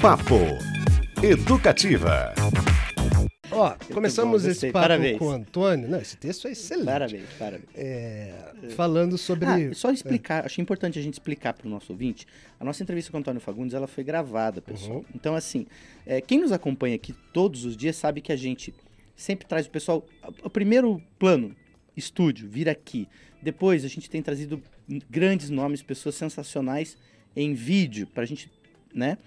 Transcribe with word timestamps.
Papo 0.00 0.36
Educativa. 1.20 2.32
Ó, 3.50 3.74
começamos 3.92 4.44
bom, 4.44 4.48
esse 4.48 4.66
papo 4.66 4.84
Parabéns. 4.84 5.18
com 5.18 5.26
o 5.26 5.30
Antônio. 5.30 5.88
Não, 5.88 5.98
esse 5.98 6.16
texto 6.16 6.46
é 6.46 6.52
excelente. 6.52 6.86
Parabéns, 6.86 7.24
parabéns. 7.36 7.68
É, 7.74 8.32
falando 8.76 9.18
sobre. 9.18 9.46
Ah, 9.46 9.74
só 9.74 9.90
explicar, 9.90 10.46
achei 10.46 10.62
importante 10.62 11.00
a 11.00 11.02
gente 11.02 11.14
explicar 11.14 11.52
para 11.52 11.66
o 11.66 11.70
nosso 11.70 11.92
ouvinte. 11.92 12.28
A 12.60 12.64
nossa 12.64 12.80
entrevista 12.80 13.10
com 13.10 13.18
o 13.18 13.20
Antônio 13.20 13.40
Fagundes 13.40 13.74
ela 13.74 13.88
foi 13.88 14.04
gravada, 14.04 14.62
pessoal. 14.62 14.98
Uhum. 14.98 15.04
Então, 15.12 15.34
assim, 15.34 15.66
é, 16.06 16.20
quem 16.20 16.38
nos 16.38 16.52
acompanha 16.52 16.94
aqui 16.94 17.12
todos 17.32 17.64
os 17.64 17.76
dias 17.76 17.96
sabe 17.96 18.20
que 18.20 18.30
a 18.30 18.36
gente 18.36 18.72
sempre 19.16 19.48
traz 19.48 19.66
o 19.66 19.70
pessoal. 19.70 20.06
O 20.44 20.48
primeiro 20.50 21.02
plano, 21.18 21.56
estúdio, 21.96 22.48
vir 22.48 22.68
aqui. 22.68 23.08
Depois 23.42 23.84
a 23.84 23.88
gente 23.88 24.08
tem 24.08 24.22
trazido 24.22 24.62
grandes 25.10 25.50
nomes, 25.50 25.82
pessoas 25.82 26.14
sensacionais 26.14 26.96
em 27.34 27.52
vídeo, 27.52 28.06
para 28.06 28.22
a 28.22 28.26
gente, 28.26 28.48
né? 28.94 29.18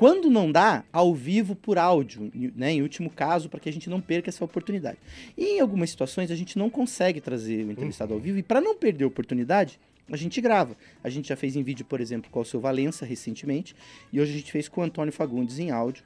Quando 0.00 0.30
não 0.30 0.50
dá, 0.50 0.82
ao 0.90 1.14
vivo 1.14 1.54
por 1.54 1.76
áudio, 1.76 2.32
né? 2.56 2.72
Em 2.72 2.80
último 2.80 3.10
caso, 3.10 3.50
para 3.50 3.60
que 3.60 3.68
a 3.68 3.72
gente 3.72 3.90
não 3.90 4.00
perca 4.00 4.30
essa 4.30 4.42
oportunidade. 4.42 4.96
E 5.36 5.56
em 5.56 5.60
algumas 5.60 5.90
situações 5.90 6.30
a 6.30 6.34
gente 6.34 6.58
não 6.58 6.70
consegue 6.70 7.20
trazer 7.20 7.66
o 7.66 7.70
entrevistado 7.70 8.14
ao 8.14 8.18
vivo 8.18 8.38
e 8.38 8.42
para 8.42 8.62
não 8.62 8.74
perder 8.74 9.04
a 9.04 9.08
oportunidade, 9.08 9.78
a 10.10 10.16
gente 10.16 10.40
grava. 10.40 10.74
A 11.04 11.10
gente 11.10 11.28
já 11.28 11.36
fez 11.36 11.54
em 11.54 11.62
vídeo, 11.62 11.84
por 11.84 12.00
exemplo, 12.00 12.30
com 12.30 12.40
o 12.40 12.44
seu 12.46 12.58
Valença 12.58 13.04
recentemente, 13.04 13.76
e 14.10 14.18
hoje 14.18 14.32
a 14.32 14.36
gente 14.38 14.50
fez 14.50 14.70
com 14.70 14.80
o 14.80 14.84
Antônio 14.84 15.12
Fagundes 15.12 15.58
em 15.58 15.70
áudio 15.70 16.02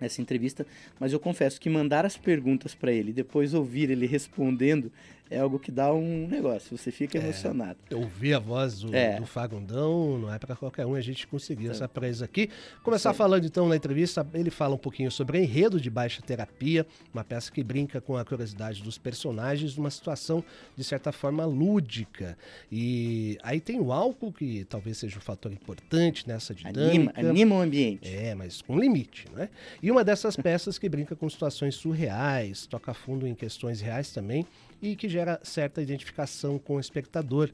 essa 0.00 0.20
entrevista, 0.20 0.66
mas 1.00 1.12
eu 1.12 1.20
confesso 1.20 1.60
que 1.60 1.68
mandar 1.70 2.04
as 2.06 2.16
perguntas 2.16 2.74
para 2.74 2.92
ele 2.92 3.10
e 3.10 3.12
depois 3.12 3.54
ouvir 3.54 3.90
ele 3.90 4.06
respondendo 4.06 4.90
é 5.30 5.38
algo 5.40 5.58
que 5.58 5.70
dá 5.70 5.92
um 5.92 6.26
negócio, 6.26 6.74
você 6.74 6.90
fica 6.90 7.18
emocionado. 7.18 7.76
Ouvir 7.92 8.32
a 8.32 8.38
voz 8.38 8.80
do, 8.80 8.96
É. 8.96 9.20
do 9.20 9.26
Fagundão 9.26 10.16
não 10.18 10.32
é 10.32 10.38
para 10.38 10.56
qualquer 10.56 10.86
um, 10.86 10.94
a 10.94 11.02
gente 11.02 11.26
conseguiu 11.26 11.68
É. 11.68 11.72
essa 11.74 11.86
presa 11.86 12.24
aqui. 12.24 12.48
Começar 12.82 13.10
Isso 13.10 13.16
aí. 13.22 13.26
falando 13.28 13.44
então 13.44 13.68
na 13.68 13.76
entrevista, 13.76 14.26
ele 14.32 14.48
fala 14.48 14.74
um 14.74 14.78
pouquinho 14.78 15.10
sobre 15.10 15.38
Enredo 15.38 15.78
de 15.78 15.90
Baixa 15.90 16.22
Terapia, 16.22 16.86
uma 17.12 17.22
peça 17.22 17.52
que 17.52 17.62
brinca 17.62 18.00
com 18.00 18.16
a 18.16 18.24
curiosidade 18.24 18.82
dos 18.82 18.96
personagens 18.96 19.76
numa 19.76 19.90
situação 19.90 20.42
de 20.74 20.82
certa 20.82 21.12
forma 21.12 21.44
lúdica. 21.44 22.38
E 22.72 23.36
aí 23.42 23.60
tem 23.60 23.78
o 23.80 23.92
álcool, 23.92 24.32
que 24.32 24.64
talvez 24.64 24.96
seja 24.96 25.18
um 25.18 25.20
fator 25.20 25.52
importante 25.52 26.26
nessa 26.26 26.54
Anima, 26.64 26.72
dinâmica. 27.12 27.20
anima 27.20 27.54
o 27.56 27.60
ambiente. 27.60 28.08
É, 28.08 28.34
mas 28.34 28.62
com 28.62 28.78
limite, 28.80 29.26
né? 29.36 29.50
E 29.82 29.87
uma 29.90 30.04
dessas 30.04 30.36
peças 30.36 30.78
que 30.78 30.88
brinca 30.88 31.14
com 31.14 31.28
situações 31.28 31.74
surreais, 31.74 32.66
toca 32.66 32.92
fundo 32.92 33.26
em 33.26 33.34
questões 33.34 33.80
reais 33.80 34.10
também 34.10 34.46
e 34.82 34.96
que 34.96 35.08
gera 35.08 35.40
certa 35.42 35.80
identificação 35.80 36.58
com 36.58 36.76
o 36.76 36.80
espectador. 36.80 37.50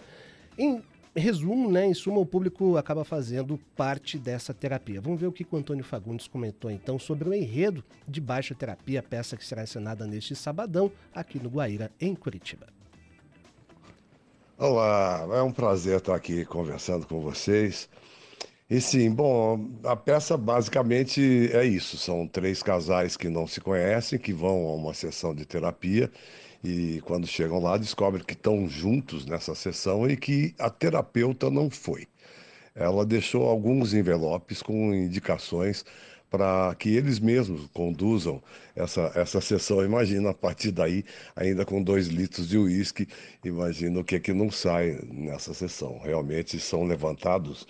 Em 0.56 0.82
resumo, 1.14 1.70
né, 1.70 1.86
em 1.86 1.94
suma, 1.94 2.18
o 2.18 2.26
público 2.26 2.76
acaba 2.76 3.04
fazendo 3.04 3.58
parte 3.76 4.18
dessa 4.18 4.52
terapia. 4.52 5.00
Vamos 5.00 5.20
ver 5.20 5.26
o 5.26 5.32
que 5.32 5.46
o 5.48 5.56
Antônio 5.56 5.84
Fagundes 5.84 6.26
comentou 6.26 6.70
então 6.70 6.98
sobre 6.98 7.28
o 7.28 7.34
enredo 7.34 7.84
de 8.08 8.20
Baixa 8.20 8.54
Terapia, 8.54 9.02
peça 9.02 9.36
que 9.36 9.44
será 9.44 9.62
encenada 9.62 10.06
neste 10.06 10.34
sabadão 10.34 10.90
aqui 11.14 11.38
no 11.38 11.48
Guaíra, 11.48 11.90
em 12.00 12.14
Curitiba. 12.14 12.66
Olá, 14.56 15.26
é 15.32 15.42
um 15.42 15.52
prazer 15.52 15.98
estar 15.98 16.14
aqui 16.14 16.44
conversando 16.44 17.06
com 17.06 17.20
vocês. 17.20 17.88
E 18.68 18.80
sim, 18.80 19.10
bom, 19.10 19.70
a 19.84 19.94
peça 19.96 20.36
basicamente 20.36 21.50
é 21.52 21.64
isso: 21.64 21.96
são 21.98 22.26
três 22.26 22.62
casais 22.62 23.16
que 23.16 23.28
não 23.28 23.46
se 23.46 23.60
conhecem, 23.60 24.18
que 24.18 24.32
vão 24.32 24.68
a 24.68 24.74
uma 24.74 24.94
sessão 24.94 25.34
de 25.34 25.44
terapia 25.44 26.10
e 26.62 27.00
quando 27.02 27.26
chegam 27.26 27.58
lá 27.60 27.76
descobrem 27.76 28.24
que 28.24 28.32
estão 28.32 28.66
juntos 28.68 29.26
nessa 29.26 29.54
sessão 29.54 30.08
e 30.08 30.16
que 30.16 30.54
a 30.58 30.70
terapeuta 30.70 31.50
não 31.50 31.70
foi. 31.70 32.08
Ela 32.74 33.06
deixou 33.06 33.48
alguns 33.48 33.94
envelopes 33.94 34.62
com 34.62 34.94
indicações 34.94 35.84
para 36.30 36.74
que 36.76 36.90
eles 36.96 37.20
mesmos 37.20 37.68
conduzam 37.72 38.42
essa, 38.76 39.12
essa 39.14 39.40
sessão. 39.40 39.84
Imagina 39.84 40.30
a 40.30 40.34
partir 40.34 40.72
daí, 40.72 41.04
ainda 41.36 41.64
com 41.64 41.82
dois 41.82 42.08
litros 42.08 42.48
de 42.48 42.58
uísque, 42.58 43.08
imagina 43.44 44.00
o 44.00 44.04
que, 44.04 44.16
é 44.16 44.20
que 44.20 44.32
não 44.32 44.50
sai 44.50 44.98
nessa 45.12 45.54
sessão. 45.54 45.98
Realmente 46.00 46.58
são 46.60 46.84
levantados 46.84 47.66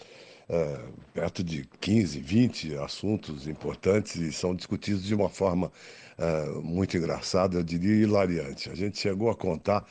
eh, 0.48 0.78
perto 1.12 1.42
de 1.42 1.64
15, 1.80 2.20
20 2.20 2.74
assuntos 2.76 3.46
importantes 3.46 4.16
e 4.16 4.32
são 4.32 4.54
discutidos 4.54 5.04
de 5.04 5.14
uma 5.14 5.28
forma 5.28 5.72
eh, 6.18 6.46
muito 6.62 6.96
engraçada, 6.96 7.56
eu 7.58 7.62
diria 7.62 8.02
hilariante. 8.02 8.70
A 8.70 8.74
gente 8.74 8.98
chegou 8.98 9.30
a 9.30 9.34
contar 9.34 9.86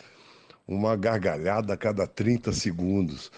uma 0.67 0.95
gargalhada 0.95 1.73
a 1.73 1.77
cada 1.77 2.07
30 2.07 2.53
segundos 2.53 3.31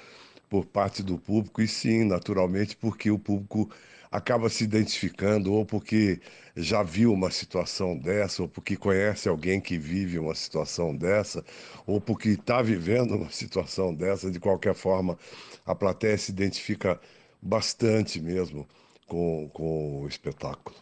por 0.50 0.66
parte 0.66 1.02
do 1.02 1.18
público, 1.18 1.62
e 1.62 1.68
sim, 1.68 2.04
naturalmente, 2.06 2.76
porque 2.76 3.10
o 3.10 3.18
público 3.18 3.70
acaba 4.16 4.48
se 4.50 4.64
identificando, 4.64 5.52
ou 5.52 5.66
porque 5.66 6.22
já 6.56 6.82
viu 6.82 7.12
uma 7.12 7.30
situação 7.30 7.98
dessa, 7.98 8.42
ou 8.44 8.48
porque 8.48 8.78
conhece 8.78 9.28
alguém 9.28 9.60
que 9.60 9.78
vive 9.78 10.18
uma 10.18 10.34
situação 10.34 10.96
dessa, 10.96 11.44
ou 11.86 12.00
porque 12.00 12.30
está 12.30 12.62
vivendo 12.62 13.16
uma 13.16 13.30
situação 13.30 13.94
dessa. 13.94 14.32
De 14.32 14.40
qualquer 14.40 14.74
forma, 14.74 15.18
a 15.66 15.76
plateia 15.76 16.18
se 16.18 16.32
identifica 16.32 17.00
bastante 17.42 18.22
mesmo 18.22 18.66
com, 19.06 19.50
com 19.54 20.04
o 20.04 20.08
espetáculo. 20.08 20.78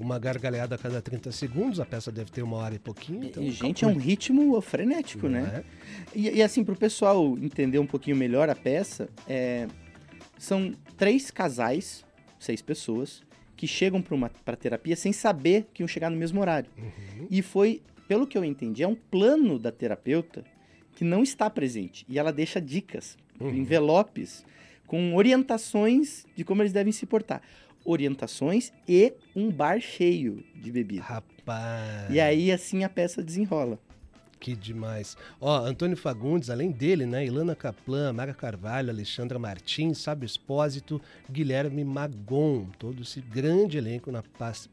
Uma 0.00 0.18
gargalhada 0.18 0.76
a 0.76 0.78
cada 0.78 1.02
30 1.02 1.30
segundos, 1.30 1.78
a 1.78 1.84
peça 1.84 2.10
deve 2.10 2.30
ter 2.30 2.42
uma 2.42 2.56
hora 2.56 2.74
e 2.74 2.78
pouquinho. 2.78 3.24
Então 3.24 3.42
e, 3.42 3.50
gente, 3.50 3.84
é 3.84 3.88
um 3.88 3.98
ritmo 3.98 4.58
frenético, 4.62 5.28
Não 5.28 5.40
né? 5.42 5.62
é? 5.62 6.18
E, 6.18 6.36
e 6.36 6.42
assim, 6.42 6.64
pro 6.64 6.76
pessoal 6.76 7.36
entender 7.36 7.80
um 7.80 7.86
pouquinho 7.86 8.16
melhor 8.16 8.48
a 8.48 8.54
peça, 8.54 9.10
é, 9.28 9.66
são 10.38 10.72
três 10.98 11.30
casais, 11.30 12.04
seis 12.38 12.60
pessoas, 12.60 13.22
que 13.56 13.66
chegam 13.66 14.02
para 14.44 14.56
terapia 14.56 14.94
sem 14.94 15.12
saber 15.12 15.66
que 15.72 15.82
iam 15.82 15.88
chegar 15.88 16.10
no 16.10 16.16
mesmo 16.16 16.40
horário. 16.40 16.70
Uhum. 16.78 17.26
E 17.30 17.40
foi, 17.42 17.80
pelo 18.06 18.26
que 18.26 18.36
eu 18.36 18.44
entendi, 18.44 18.82
é 18.82 18.88
um 18.88 18.94
plano 18.94 19.58
da 19.58 19.72
terapeuta 19.72 20.44
que 20.94 21.04
não 21.04 21.22
está 21.22 21.48
presente. 21.48 22.04
E 22.08 22.18
ela 22.18 22.32
deixa 22.32 22.60
dicas, 22.60 23.16
Uhum. 23.40 23.50
envelopes, 23.54 24.44
com 24.86 25.14
orientações 25.14 26.26
de 26.36 26.44
como 26.44 26.60
eles 26.62 26.72
devem 26.72 26.92
se 26.92 27.06
portar. 27.06 27.40
Orientações 27.84 28.72
e 28.86 29.12
um 29.34 29.50
bar 29.50 29.80
cheio 29.80 30.44
de 30.54 30.70
bebida. 30.70 31.02
Rapaz. 31.02 32.10
E 32.10 32.20
aí, 32.20 32.50
assim, 32.52 32.84
a 32.84 32.88
peça 32.88 33.22
desenrola. 33.22 33.78
Que 34.40 34.54
demais. 34.54 35.16
Ó, 35.40 35.64
Antônio 35.64 35.96
Fagundes, 35.96 36.48
além 36.48 36.70
dele, 36.70 37.06
né? 37.06 37.26
Ilana 37.26 37.56
Kaplan, 37.56 38.12
Mara 38.12 38.32
Carvalho, 38.32 38.90
Alexandra 38.90 39.38
Martins, 39.38 39.98
Sábio 39.98 40.26
Espósito, 40.26 41.00
Guilherme 41.28 41.84
Magon. 41.84 42.66
Todo 42.78 43.02
esse 43.02 43.20
grande 43.20 43.78
elenco 43.78 44.12
na, 44.12 44.22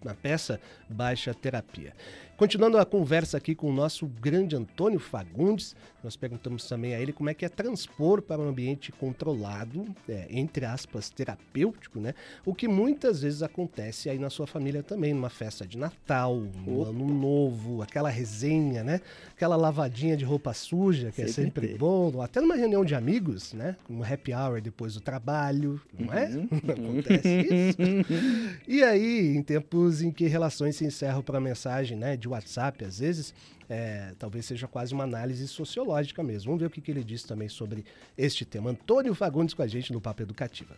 na 0.04 0.14
peça 0.14 0.60
Baixa 0.88 1.34
Terapia. 1.34 1.94
Continuando 2.38 2.78
a 2.78 2.86
conversa 2.86 3.38
aqui 3.38 3.56
com 3.56 3.70
o 3.70 3.74
nosso 3.74 4.06
grande 4.08 4.58
Antônio 4.58 5.00
Fagundes, 5.00 5.74
nós 6.04 6.18
perguntamos 6.18 6.68
também 6.68 6.94
a 6.94 7.00
ele 7.00 7.14
como 7.14 7.30
é 7.30 7.34
que 7.34 7.46
é 7.46 7.50
transpor 7.50 8.22
para 8.22 8.42
um 8.42 8.50
ambiente 8.50 8.92
controlado, 8.92 9.86
é, 10.08 10.28
entre 10.30 10.66
aspas, 10.66 11.10
terapêutico, 11.10 11.98
né? 12.00 12.14
O 12.46 12.54
que 12.54 12.68
muitas 12.68 13.22
vezes 13.22 13.42
acontece 13.42 14.10
aí 14.10 14.20
na 14.20 14.30
sua 14.30 14.46
família 14.46 14.84
também, 14.84 15.14
numa 15.14 15.30
festa 15.30 15.66
de 15.66 15.78
Natal, 15.78 16.36
no 16.36 16.82
Opa. 16.82 16.90
Ano 16.90 17.08
Novo, 17.08 17.82
aquela 17.82 18.10
resenha, 18.10 18.84
né? 18.84 19.00
Aquela 19.34 19.56
lavadinha 19.56 20.18
de 20.18 20.26
roupa 20.26 20.54
suja, 20.54 21.12
que 21.12 21.22
é 21.22 21.28
Sempre 21.28 21.44
sempre 21.46 21.68
tem. 21.70 21.78
bom, 21.78 22.22
até 22.22 22.42
numa 22.42 22.56
reunião 22.56 22.84
de 22.84 22.94
amigos, 22.94 23.54
né? 23.54 23.78
Um 23.90 24.04
happy 24.04 24.34
hour 24.34 24.62
depois 24.62 24.94
do 24.94 25.00
trabalho, 25.02 25.82
não 25.98 26.14
é? 26.14 26.28
Uhum. 26.28 26.50
Acontece 26.70 27.48
isso. 27.50 27.78
E 28.68 28.84
aí, 28.84 29.36
em 29.36 29.42
tempos 29.42 30.02
em 30.02 30.12
que 30.12 30.28
relações 30.28 30.76
se 30.76 30.86
encerram 30.86 31.22
para 31.24 31.40
mensagem, 31.40 31.98
né, 31.98 32.16
de 32.26 32.30
WhatsApp, 32.30 32.84
às 32.84 33.00
vezes, 33.00 33.34
é, 33.70 34.14
talvez 34.18 34.46
seja 34.46 34.68
quase 34.68 34.94
uma 34.94 35.04
análise 35.04 35.48
sociológica 35.48 36.24
mesmo. 36.24 36.48
Vamos 36.48 36.60
ver 36.60 36.68
o 36.68 36.70
que, 36.70 36.82
que 36.82 36.92
ele 36.92 37.04
disse 37.04 37.28
também 37.28 37.48
sobre 37.48 37.86
este 38.18 38.44
tema. 38.44 38.72
Antônio 38.72 39.14
Fagundes 39.14 39.54
com 39.54 39.62
a 39.62 39.68
gente 39.68 39.94
no 39.94 40.02
Papo 40.02 40.24
Educativa. 40.24 40.76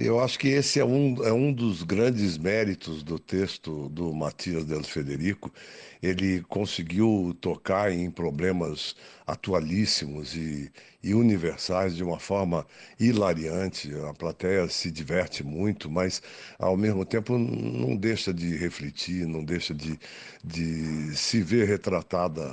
Eu 0.00 0.20
acho 0.20 0.38
que 0.38 0.48
esse 0.48 0.78
é 0.78 0.84
um, 0.84 1.24
é 1.24 1.32
um 1.32 1.52
dos 1.52 1.82
grandes 1.82 2.38
méritos 2.38 3.02
do 3.02 3.18
texto 3.18 3.88
do 3.88 4.14
Matias 4.14 4.64
Del 4.64 4.84
Federico. 4.84 5.52
Ele 6.00 6.40
conseguiu 6.42 7.36
tocar 7.40 7.90
em 7.90 8.08
problemas 8.10 8.94
atualíssimos 9.26 10.36
e, 10.36 10.70
e 11.02 11.14
universais 11.14 11.96
de 11.96 12.04
uma 12.04 12.18
forma 12.20 12.64
hilariante. 12.98 13.92
A 14.08 14.14
plateia 14.14 14.68
se 14.68 14.90
diverte 14.90 15.42
muito, 15.42 15.90
mas 15.90 16.22
ao 16.58 16.76
mesmo 16.76 17.04
tempo 17.04 17.36
não 17.36 17.96
deixa 17.96 18.32
de 18.32 18.56
refletir, 18.56 19.26
não 19.26 19.44
deixa 19.44 19.74
de, 19.74 19.98
de 20.44 21.16
se 21.16 21.42
ver 21.42 21.66
retratada 21.66 22.44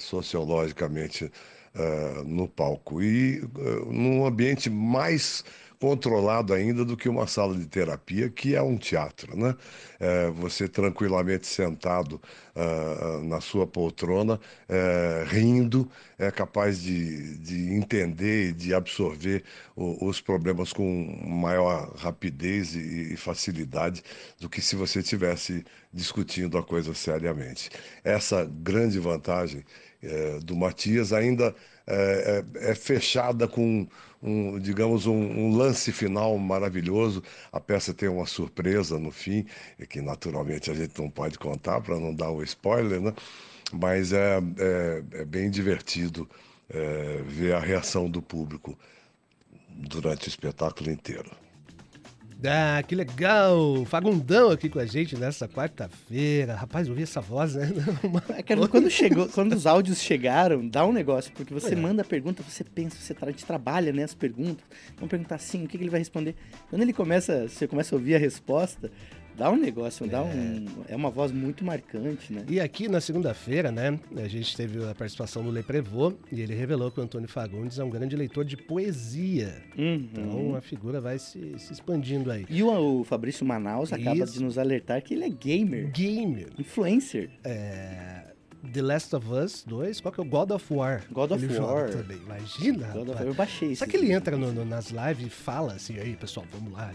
sociologicamente 0.00 1.30
eh, 1.74 2.22
no 2.24 2.48
palco. 2.48 3.02
E 3.02 3.38
eh, 3.38 3.84
num 3.90 4.26
ambiente 4.26 4.70
mais 4.70 5.44
controlado 5.80 6.52
ainda 6.52 6.84
do 6.84 6.96
que 6.96 7.08
uma 7.08 7.26
sala 7.26 7.54
de 7.54 7.66
terapia, 7.66 8.28
que 8.28 8.54
é 8.54 8.62
um 8.62 8.76
teatro, 8.76 9.36
né? 9.36 9.54
É, 10.00 10.28
você 10.30 10.68
tranquilamente 10.68 11.46
sentado 11.46 12.20
uh, 12.54 13.22
na 13.24 13.40
sua 13.40 13.66
poltrona, 13.66 14.40
é, 14.68 15.24
rindo, 15.28 15.90
é 16.18 16.30
capaz 16.30 16.80
de, 16.80 17.38
de 17.38 17.74
entender 17.74 18.50
e 18.50 18.52
de 18.52 18.74
absorver 18.74 19.44
o, 19.76 20.06
os 20.08 20.20
problemas 20.20 20.72
com 20.72 20.84
maior 21.24 21.92
rapidez 21.96 22.74
e, 22.74 23.14
e 23.14 23.16
facilidade 23.16 24.02
do 24.40 24.48
que 24.48 24.60
se 24.60 24.76
você 24.76 25.00
estivesse 25.00 25.64
discutindo 25.92 26.58
a 26.58 26.62
coisa 26.62 26.94
seriamente. 26.94 27.70
Essa 28.04 28.44
grande 28.44 28.98
vantagem 28.98 29.64
é, 30.02 30.38
do 30.40 30.56
Matias 30.56 31.12
ainda 31.12 31.54
é, 31.86 32.44
é, 32.54 32.70
é 32.70 32.74
fechada 32.74 33.48
com, 33.48 33.86
um, 34.22 34.58
digamos, 34.58 35.06
um, 35.06 35.14
um, 35.14 35.56
lance 35.56 35.90
final 35.92 36.36
maravilhoso. 36.38 37.22
A 37.52 37.60
peça 37.60 37.94
tem 37.94 38.08
uma 38.08 38.26
surpresa 38.26 38.98
no 38.98 39.10
fim, 39.10 39.46
que 39.88 40.00
naturalmente 40.00 40.70
a 40.70 40.74
gente 40.74 41.00
não 41.00 41.10
pode 41.10 41.38
contar 41.38 41.80
para 41.80 41.98
não 41.98 42.14
dar 42.14 42.30
o 42.30 42.42
spoiler, 42.42 43.00
né? 43.00 43.12
mas 43.72 44.12
é, 44.12 44.38
é, 44.58 45.02
é 45.20 45.24
bem 45.24 45.50
divertido 45.50 46.28
é, 46.68 47.22
ver 47.26 47.54
a 47.54 47.60
reação 47.60 48.08
do 48.10 48.22
público 48.22 48.78
durante 49.70 50.26
o 50.26 50.30
espetáculo 50.30 50.90
inteiro. 50.90 51.30
Ah, 52.44 52.80
que 52.86 52.94
legal! 52.94 53.84
Fagundão 53.86 54.50
aqui 54.50 54.68
com 54.68 54.78
a 54.78 54.86
gente 54.86 55.16
nessa 55.16 55.48
quarta-feira. 55.48 56.54
Rapaz, 56.54 56.88
ouvi 56.88 57.02
essa 57.02 57.20
voz, 57.20 57.56
né? 57.56 57.68
É 58.36 58.42
que 58.42 58.54
quando, 58.68 58.88
chegou, 58.88 59.28
quando 59.28 59.54
os 59.54 59.66
áudios 59.66 60.00
chegaram, 60.00 60.66
dá 60.66 60.86
um 60.86 60.92
negócio, 60.92 61.32
porque 61.32 61.52
você 61.52 61.72
é. 61.72 61.76
manda 61.76 62.02
a 62.02 62.04
pergunta, 62.04 62.42
você 62.42 62.62
pensa, 62.62 62.96
você 62.96 63.12
tra 63.12 63.32
trabalha 63.32 63.92
né, 63.92 64.04
as 64.04 64.14
perguntas. 64.14 64.64
Vamos 64.94 65.10
perguntar 65.10 65.34
assim, 65.34 65.64
o 65.64 65.68
que, 65.68 65.76
que 65.76 65.82
ele 65.82 65.90
vai 65.90 65.98
responder. 65.98 66.36
Quando 66.70 66.82
ele 66.82 66.92
começa, 66.92 67.48
você 67.48 67.66
começa 67.66 67.94
a 67.94 67.98
ouvir 67.98 68.14
a 68.14 68.18
resposta, 68.18 68.90
Dá 69.38 69.50
um 69.50 69.56
negócio, 69.56 70.04
é. 70.04 70.08
dá 70.08 70.22
um. 70.22 70.66
É 70.88 70.96
uma 70.96 71.10
voz 71.10 71.30
muito 71.30 71.64
marcante, 71.64 72.32
né? 72.32 72.44
E 72.48 72.58
aqui 72.58 72.88
na 72.88 73.00
segunda-feira, 73.00 73.70
né, 73.70 73.98
a 74.16 74.26
gente 74.26 74.56
teve 74.56 74.84
a 74.84 74.94
participação 74.94 75.44
do 75.44 75.50
Leprevô 75.50 76.12
e 76.32 76.40
ele 76.40 76.54
revelou 76.54 76.90
que 76.90 76.98
o 76.98 77.02
Antônio 77.02 77.28
Fagundes 77.28 77.78
é 77.78 77.84
um 77.84 77.90
grande 77.90 78.16
leitor 78.16 78.44
de 78.44 78.56
poesia. 78.56 79.62
Uhum. 79.76 80.08
Então 80.12 80.56
a 80.56 80.60
figura 80.60 81.00
vai 81.00 81.18
se, 81.20 81.56
se 81.58 81.72
expandindo 81.72 82.32
aí. 82.32 82.46
E 82.50 82.62
o, 82.64 83.00
o 83.00 83.04
Fabrício 83.04 83.46
Manaus 83.46 83.92
acaba 83.92 84.24
Isso. 84.24 84.32
de 84.32 84.42
nos 84.42 84.58
alertar 84.58 85.02
que 85.02 85.14
ele 85.14 85.24
é 85.24 85.28
gamer. 85.28 85.92
Gamer. 85.92 86.48
Influencer. 86.58 87.30
É. 87.44 88.37
The 88.72 88.82
Last 88.82 89.14
of 89.14 89.26
Us 89.32 89.62
2, 89.66 90.00
qual 90.00 90.12
que 90.12 90.20
é 90.20 90.22
o 90.22 90.26
God 90.26 90.50
of 90.50 90.72
War? 90.72 91.02
God 91.12 91.30
of 91.30 91.44
ele 91.44 91.58
War. 91.58 91.90
Também. 91.90 92.18
Imagina. 92.18 92.88
God 92.88 93.08
of 93.08 93.18
War, 93.18 93.22
eu 93.22 93.34
baixei. 93.34 93.74
Será 93.76 93.88
que 93.88 93.96
ele 93.96 94.12
entra 94.12 94.36
no, 94.36 94.52
no, 94.52 94.64
nas 94.64 94.90
lives 94.90 95.26
e 95.26 95.30
fala 95.30 95.74
assim, 95.74 95.98
aí 95.98 96.16
pessoal, 96.16 96.44
vamos 96.52 96.72
lá. 96.72 96.92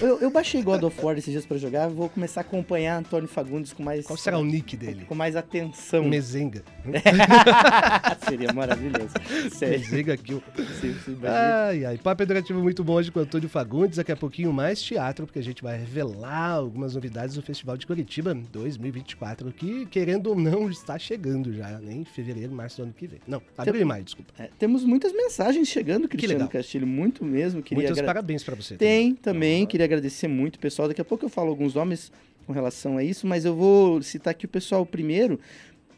Eu, 0.00 0.08
eu, 0.08 0.20
eu 0.22 0.30
baixei 0.30 0.62
God 0.62 0.82
of 0.82 1.04
War 1.04 1.18
esses 1.18 1.30
dias 1.30 1.44
pra 1.44 1.58
jogar, 1.58 1.88
vou 1.88 2.08
começar 2.08 2.40
a 2.40 2.42
acompanhar 2.42 2.98
Antônio 2.98 3.28
Fagundes 3.28 3.72
com 3.72 3.82
mais... 3.82 4.06
Qual 4.06 4.16
será 4.16 4.38
o 4.38 4.44
nick 4.44 4.76
dele? 4.76 5.04
Com 5.04 5.14
mais 5.14 5.36
atenção. 5.36 6.04
Mezenga. 6.04 6.64
Seria 8.26 8.52
maravilhoso. 8.52 9.10
Sério. 9.52 9.80
Mezenga 9.80 10.16
Kill. 10.16 10.42
Sim, 10.80 10.96
sim, 11.04 11.18
ai, 11.24 11.84
ai. 11.84 11.98
Papo 11.98 12.22
educativo 12.22 12.62
muito 12.62 12.82
bom 12.82 12.94
hoje 12.94 13.12
com 13.12 13.20
o 13.20 13.22
Antônio 13.22 13.48
Fagundes, 13.48 13.96
daqui 13.96 14.12
a 14.12 14.16
pouquinho 14.16 14.52
mais 14.52 14.80
teatro, 14.80 15.26
porque 15.26 15.38
a 15.38 15.42
gente 15.42 15.62
vai 15.62 15.78
revelar 15.78 16.52
algumas 16.52 16.94
novidades 16.94 17.34
do 17.34 17.42
Festival 17.42 17.76
de 17.76 17.86
Curitiba 17.86 18.34
2024, 18.34 19.52
que 19.52 19.84
querendo 19.86 20.28
ou 20.28 20.36
não 20.36 20.68
está 20.86 20.98
chegando 20.98 21.52
já 21.52 21.78
nem 21.80 22.02
em 22.02 22.04
fevereiro, 22.04 22.52
março 22.52 22.76
do 22.76 22.84
ano 22.84 22.92
que 22.92 23.06
vem. 23.06 23.18
Não, 23.26 23.42
abril 23.58 23.82
e 23.82 23.84
maio, 23.84 24.04
desculpa. 24.04 24.32
É, 24.38 24.48
temos 24.58 24.84
muitas 24.84 25.12
mensagens 25.12 25.68
chegando, 25.68 26.08
Cristiano 26.08 26.48
Castilho, 26.48 26.86
muito 26.86 27.24
mesmo. 27.24 27.62
Queria 27.62 27.82
Muitos 27.82 27.98
agra... 27.98 28.14
parabéns 28.14 28.44
para 28.44 28.54
você. 28.54 28.76
Tem 28.76 29.14
também, 29.14 29.16
também. 29.16 29.66
queria 29.66 29.84
agradecer 29.84 30.28
muito, 30.28 30.58
pessoal. 30.58 30.88
Daqui 30.88 31.00
a 31.00 31.04
pouco 31.04 31.24
eu 31.24 31.28
falo 31.28 31.48
alguns 31.48 31.74
nomes 31.74 32.12
com 32.46 32.52
relação 32.52 32.96
a 32.96 33.02
isso, 33.02 33.26
mas 33.26 33.44
eu 33.44 33.54
vou 33.54 34.00
citar 34.00 34.30
aqui 34.30 34.46
o 34.46 34.48
pessoal 34.48 34.86
primeiro, 34.86 35.40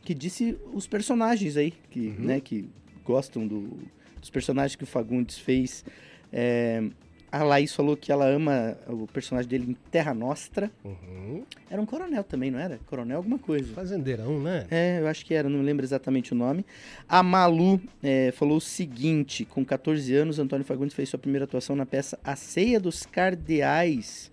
que 0.03 0.15
disse 0.15 0.57
os 0.73 0.87
personagens 0.87 1.57
aí, 1.57 1.75
que, 1.91 2.09
uhum. 2.09 2.25
né, 2.25 2.41
que 2.41 2.67
gostam 3.05 3.47
do, 3.47 3.79
dos 4.19 4.31
personagens 4.31 4.75
que 4.75 4.85
o 4.85 4.87
Fagundes 4.87 5.39
fez. 5.39 5.85
É, 6.33 6.83
a 7.31 7.43
Laís 7.43 7.75
falou 7.75 7.97
que 7.97 8.11
ela 8.11 8.27
ama 8.27 8.77
o 8.87 9.07
personagem 9.07 9.49
dele 9.49 9.71
em 9.71 9.77
Terra 9.91 10.15
Nostra. 10.15 10.71
Uhum. 10.85 11.43
Era 11.71 11.81
um 11.81 11.87
coronel 11.87 12.25
também, 12.25 12.51
não 12.51 12.59
era? 12.59 12.79
Coronel 12.87 13.19
alguma 13.19 13.39
coisa. 13.39 13.73
Fazendeirão, 13.75 14.41
né? 14.41 14.67
É, 14.71 15.01
eu 15.01 15.07
acho 15.07 15.25
que 15.25 15.35
era, 15.35 15.49
não 15.49 15.63
lembro 15.63 15.85
exatamente 15.85 16.33
o 16.33 16.37
nome. 16.37 16.65
A 17.09 17.23
Malu 17.23 17.81
é, 18.03 18.33
falou 18.33 18.57
o 18.57 18.61
seguinte: 18.61 19.45
com 19.45 19.65
14 19.65 20.15
anos, 20.15 20.39
Antônio 20.39 20.65
Fagundes 20.65 20.95
fez 20.95 21.09
sua 21.09 21.19
primeira 21.19 21.45
atuação 21.45 21.77
na 21.77 21.85
peça 21.85 22.19
A 22.25 22.35
Ceia 22.35 22.81
dos 22.81 23.05
Cardeais. 23.05 24.31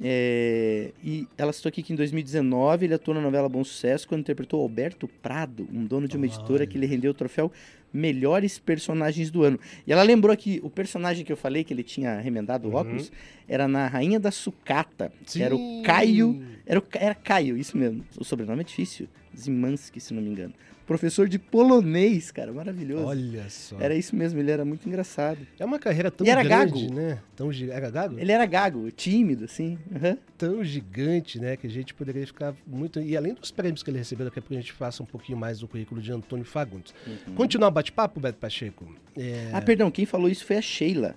É, 0.00 0.92
e 1.02 1.26
ela 1.36 1.52
citou 1.52 1.68
aqui 1.68 1.82
que 1.82 1.92
em 1.92 1.96
2019 1.96 2.86
ele 2.86 2.94
atuou 2.94 3.16
na 3.16 3.20
novela 3.20 3.48
Bom 3.48 3.64
Sucesso 3.64 4.06
quando 4.06 4.20
interpretou 4.20 4.62
Alberto 4.62 5.08
Prado, 5.08 5.68
um 5.72 5.84
dono 5.84 6.06
de 6.06 6.16
uma 6.16 6.26
editora 6.26 6.66
que 6.66 6.78
lhe 6.78 6.86
rendeu 6.86 7.10
o 7.10 7.14
troféu 7.14 7.50
melhores 7.92 8.58
personagens 8.58 9.30
do 9.30 9.42
ano. 9.42 9.58
E 9.86 9.92
ela 9.92 10.02
lembrou 10.02 10.36
que 10.36 10.60
o 10.62 10.70
personagem 10.70 11.24
que 11.24 11.32
eu 11.32 11.36
falei 11.36 11.64
que 11.64 11.72
ele 11.72 11.82
tinha 11.82 12.20
remendado 12.20 12.68
o 12.68 12.72
uhum. 12.72 12.76
óculos 12.76 13.12
era 13.48 13.66
na 13.66 13.86
Rainha 13.86 14.20
da 14.20 14.30
Sucata. 14.30 15.12
Sim. 15.26 15.42
Era 15.42 15.54
o 15.56 15.82
Caio. 15.82 16.42
Era, 16.66 16.80
o, 16.80 16.84
era 16.94 17.14
Caio, 17.14 17.56
isso 17.56 17.76
mesmo. 17.76 18.04
O 18.16 18.24
sobrenome 18.24 18.60
é 18.60 18.64
difícil. 18.64 19.08
Zimanski, 19.36 20.00
se 20.00 20.12
não 20.12 20.22
me 20.22 20.30
engano 20.30 20.54
professor 20.88 21.28
de 21.28 21.38
polonês, 21.38 22.30
cara, 22.30 22.50
maravilhoso. 22.50 23.04
Olha 23.04 23.48
só. 23.50 23.76
Era 23.78 23.94
isso 23.94 24.16
mesmo, 24.16 24.40
ele 24.40 24.50
era 24.50 24.64
muito 24.64 24.88
engraçado. 24.88 25.38
É 25.58 25.64
uma 25.64 25.78
carreira 25.78 26.10
tão 26.10 26.26
e 26.26 26.30
era 26.30 26.42
grande, 26.42 26.86
gago. 26.86 26.94
né? 26.94 27.18
Tão 27.36 27.50
era 27.52 27.90
gago? 27.90 28.18
Ele 28.18 28.32
era 28.32 28.46
gago, 28.46 28.90
tímido, 28.90 29.44
assim. 29.44 29.78
Uhum. 29.90 30.16
Tão 30.38 30.64
gigante, 30.64 31.38
né, 31.38 31.58
que 31.58 31.66
a 31.66 31.70
gente 31.70 31.92
poderia 31.92 32.26
ficar 32.26 32.54
muito... 32.66 33.00
E 33.00 33.14
além 33.18 33.34
dos 33.34 33.50
prêmios 33.50 33.82
que 33.82 33.90
ele 33.90 33.98
recebeu, 33.98 34.24
daqui 34.24 34.38
a 34.38 34.42
pouco 34.42 34.54
a 34.54 34.56
gente 34.56 34.72
faça 34.72 35.02
um 35.02 35.06
pouquinho 35.06 35.36
mais 35.36 35.60
do 35.60 35.68
currículo 35.68 36.00
de 36.00 36.10
Antônio 36.10 36.46
Fagundes. 36.46 36.94
Uhum. 37.06 37.34
Continuar 37.34 37.68
o 37.68 37.72
bate-papo, 37.72 38.18
Beto 38.18 38.38
Pacheco? 38.38 38.90
É... 39.14 39.50
Ah, 39.52 39.60
perdão, 39.60 39.90
quem 39.90 40.06
falou 40.06 40.30
isso 40.30 40.46
foi 40.46 40.56
a 40.56 40.62
Sheila. 40.62 41.16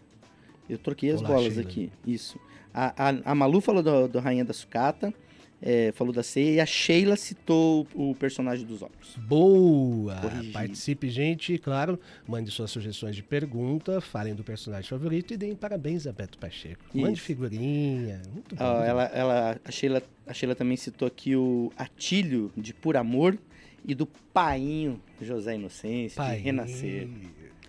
Eu 0.69 0.77
troquei 0.77 1.11
as 1.11 1.21
Olá, 1.21 1.29
bolas 1.29 1.53
Sheila. 1.53 1.61
aqui, 1.61 1.89
isso. 2.05 2.37
A, 2.73 3.09
a, 3.09 3.31
a 3.31 3.35
Malu 3.35 3.61
falou 3.61 3.81
do, 3.81 4.07
do 4.09 4.19
Rainha 4.19 4.43
da 4.43 4.53
Sucata 4.53 5.13
é, 5.61 5.91
falou 5.91 6.11
da 6.11 6.23
ceia 6.23 6.55
e 6.55 6.59
a 6.59 6.65
Sheila 6.65 7.15
citou 7.15 7.87
o 7.93 8.15
personagem 8.15 8.65
dos 8.65 8.81
óculos. 8.81 9.15
Boa! 9.17 10.15
Corrigido. 10.15 10.53
Participe, 10.53 11.09
gente, 11.09 11.57
claro. 11.57 11.99
Mande 12.27 12.49
suas 12.49 12.71
sugestões 12.71 13.15
de 13.15 13.21
pergunta, 13.21 14.01
falem 14.01 14.33
do 14.33 14.43
personagem 14.43 14.89
favorito 14.89 15.33
e 15.33 15.37
deem 15.37 15.55
parabéns 15.55 16.07
a 16.07 16.11
Beto 16.11 16.37
Pacheco. 16.37 16.83
Isso. 16.93 16.97
Mande 16.97 17.21
figurinha. 17.21 18.21
Muito 18.33 18.55
bom. 18.55 18.63
Ah, 18.63 18.83
ela, 18.85 19.03
ela, 19.05 19.61
a, 19.63 19.71
Sheila, 19.71 20.01
a 20.25 20.33
Sheila 20.33 20.55
também 20.55 20.77
citou 20.77 21.07
aqui 21.07 21.35
o 21.35 21.71
Atílio 21.77 22.51
de 22.57 22.73
Por 22.73 22.97
Amor 22.97 23.37
e 23.85 23.93
do 23.93 24.07
Painho 24.33 24.99
José 25.21 25.55
Inocêncio, 25.55 26.17
Painho. 26.17 26.37
de 26.37 26.43
Renascer. 26.43 27.07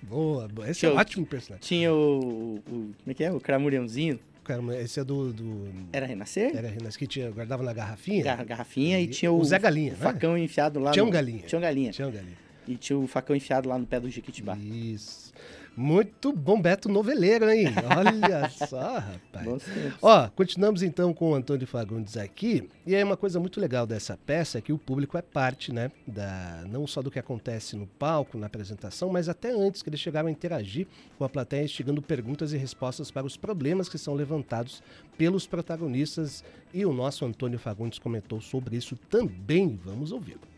Boa, 0.02 0.48
boa. 0.48 0.68
Esse 0.68 0.80
tinha 0.80 0.92
é 0.92 0.94
um 0.94 0.98
ótimo 0.98 1.26
personagem. 1.26 1.66
Tinha 1.66 1.92
o, 1.92 2.56
o, 2.56 2.60
Como 2.66 2.94
é 3.06 3.14
que 3.14 3.22
é? 3.22 3.32
O 3.32 3.40
Cramuriãozinho 3.40 4.18
Caramba, 4.44 4.76
esse 4.76 4.98
é 4.98 5.04
do, 5.04 5.32
do. 5.32 5.68
Era 5.92 6.04
Renascer? 6.04 6.56
Era 6.56 6.68
Renascer, 6.68 6.98
que 6.98 7.06
tinha, 7.06 7.30
guardava 7.30 7.62
na 7.62 7.72
garrafinha. 7.72 8.24
Gar 8.24 8.44
garrafinha 8.44 8.98
e, 8.98 9.04
e, 9.04 9.06
tinha 9.06 9.30
o. 9.30 9.38
O 9.38 9.44
Zé 9.44 9.58
Galinha. 9.58 9.92
O 9.92 9.96
facão 9.96 10.36
enfiado 10.36 10.80
lá. 10.80 10.90
Tinha 10.90 11.04
um 11.04 11.10
galinha. 11.10 11.42
Tinha 11.46 11.58
um 11.58 11.62
galinha. 11.62 11.92
Tinha 11.92 12.08
um 12.08 12.12
galinha. 12.12 12.36
E 12.66 12.76
tinha 12.76 12.98
o 12.98 13.06
facão 13.06 13.34
enfiado 13.36 13.68
lá 13.68 13.78
no 13.78 13.86
pé 13.86 14.00
do 14.00 14.10
Jequitibá. 14.10 14.56
Isso. 14.56 15.32
Muito 15.74 16.32
bom, 16.32 16.60
Beto 16.60 16.88
Noveleiro, 16.88 17.50
hein? 17.50 17.66
Olha 17.96 18.48
só, 18.68 18.98
rapaz. 18.98 19.62
Ó, 20.02 20.28
continuamos 20.28 20.82
então 20.82 21.14
com 21.14 21.30
o 21.30 21.34
Antônio 21.34 21.66
Fagundes 21.66 22.16
aqui. 22.16 22.68
E 22.86 22.94
é 22.94 23.02
uma 23.02 23.16
coisa 23.16 23.40
muito 23.40 23.58
legal 23.58 23.86
dessa 23.86 24.16
peça 24.16 24.58
é 24.58 24.60
que 24.60 24.72
o 24.72 24.78
público 24.78 25.16
é 25.16 25.22
parte, 25.22 25.72
né? 25.72 25.90
Da, 26.06 26.64
não 26.68 26.86
só 26.86 27.00
do 27.00 27.10
que 27.10 27.18
acontece 27.18 27.74
no 27.74 27.86
palco, 27.86 28.36
na 28.36 28.46
apresentação, 28.46 29.08
mas 29.08 29.28
até 29.28 29.50
antes 29.50 29.82
que 29.82 29.88
eles 29.88 30.00
chegaram 30.00 30.28
a 30.28 30.32
interagir 30.32 30.86
com 31.16 31.24
a 31.24 31.28
plateia, 31.28 31.64
instigando 31.64 32.02
perguntas 32.02 32.52
e 32.52 32.58
respostas 32.58 33.10
para 33.10 33.26
os 33.26 33.36
problemas 33.36 33.88
que 33.88 33.96
são 33.96 34.14
levantados 34.14 34.82
pelos 35.16 35.46
protagonistas. 35.46 36.44
E 36.74 36.84
o 36.84 36.92
nosso 36.92 37.24
Antônio 37.24 37.58
Fagundes 37.58 37.98
comentou 37.98 38.40
sobre 38.40 38.76
isso 38.76 38.96
também. 39.08 39.80
Vamos 39.84 40.12
ouvi-lo. 40.12 40.51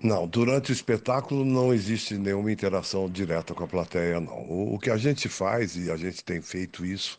Não, 0.00 0.28
durante 0.28 0.70
o 0.70 0.72
espetáculo 0.72 1.44
não 1.44 1.74
existe 1.74 2.16
nenhuma 2.16 2.52
interação 2.52 3.10
direta 3.10 3.52
com 3.52 3.64
a 3.64 3.68
plateia, 3.68 4.20
não. 4.20 4.44
O, 4.48 4.74
o 4.74 4.78
que 4.78 4.90
a 4.90 4.96
gente 4.96 5.28
faz, 5.28 5.76
e 5.76 5.90
a 5.90 5.96
gente 5.96 6.22
tem 6.24 6.40
feito 6.40 6.86
isso 6.86 7.18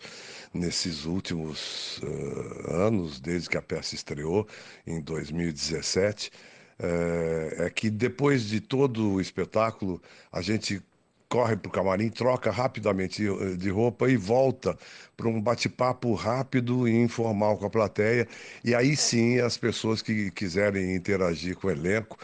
nesses 0.54 1.06
últimos 1.06 1.98
uh, 2.00 2.72
anos, 2.72 3.20
desde 3.20 3.50
que 3.50 3.58
a 3.58 3.62
peça 3.62 3.96
estreou, 3.96 4.48
em 4.88 5.02
2017, 5.02 6.32
é, 6.80 7.58
eh, 7.62 7.66
é 7.66 7.70
que 7.70 7.90
depois 7.90 8.46
de 8.46 8.62
todo 8.62 9.14
o 9.14 9.22
espetáculo, 9.22 10.02
a 10.32 10.42
gente 10.42 10.82
corre 11.30 11.56
para 11.56 11.70
o 11.70 11.72
camarim, 11.72 12.10
troca 12.10 12.50
rapidamente 12.50 13.24
de 13.58 13.70
roupa 13.70 14.10
e 14.10 14.18
volta 14.18 14.78
para 15.16 15.28
um 15.28 15.40
bate-papo 15.40 16.14
rápido 16.16 16.88
e 16.88 16.96
informal 16.96 17.58
com 17.58 17.66
a 17.66 17.70
plateia. 17.70 18.28
E 18.64 18.74
aí 18.74 18.96
sim 18.96 19.40
as 19.40 19.58
pessoas 19.58 20.02
que 20.02 20.32
quiserem 20.32 20.96
interagir 20.96 21.56
com 21.56 21.68
o 21.68 21.72
elenco 21.72 22.18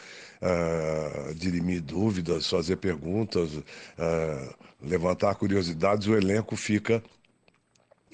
uh, 0.46 1.34
dirimir 1.34 1.82
dúvidas, 1.82 2.50
fazer 2.50 2.78
perguntas, 2.78 3.54
uh, 3.54 3.64
levantar 4.82 5.36
curiosidades, 5.36 6.08
o 6.08 6.16
elenco 6.16 6.56
fica 6.56 7.04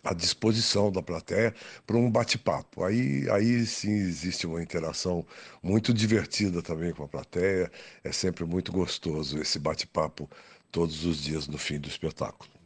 à 0.03 0.13
disposição 0.13 0.91
da 0.91 1.01
plateia 1.01 1.53
para 1.85 1.97
um 1.97 2.09
bate-papo. 2.09 2.83
Aí, 2.83 3.29
aí 3.29 3.65
sim 3.65 3.91
existe 3.91 4.47
uma 4.47 4.61
interação 4.61 5.25
muito 5.61 5.93
divertida 5.93 6.61
também 6.61 6.93
com 6.93 7.03
a 7.03 7.07
plateia. 7.07 7.71
É 8.03 8.11
sempre 8.11 8.45
muito 8.45 8.71
gostoso 8.71 9.39
esse 9.39 9.59
bate-papo 9.59 10.29
todos 10.71 11.05
os 11.05 11.21
dias 11.21 11.47
no 11.47 11.57
fim 11.57 11.79
do 11.79 11.87
espetáculo. 11.87 12.60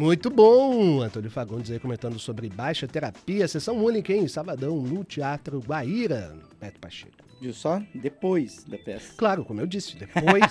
Muito 0.00 0.30
bom! 0.30 1.02
Antônio 1.02 1.30
Fagundes 1.30 1.70
aí 1.70 1.78
comentando 1.78 2.18
sobre 2.18 2.48
baixa 2.48 2.88
terapia, 2.88 3.46
sessão 3.46 3.76
única, 3.84 4.10
hein? 4.10 4.26
Sabadão, 4.28 4.80
no 4.80 5.04
Teatro 5.04 5.60
Guaíra, 5.60 6.34
Beto 6.58 6.80
Pacheco. 6.80 7.22
Viu 7.38 7.52
só? 7.52 7.82
Depois 7.94 8.64
da 8.64 8.78
peça. 8.78 9.12
Claro, 9.18 9.44
como 9.44 9.60
eu 9.60 9.66
disse, 9.66 9.98
depois. 9.98 10.42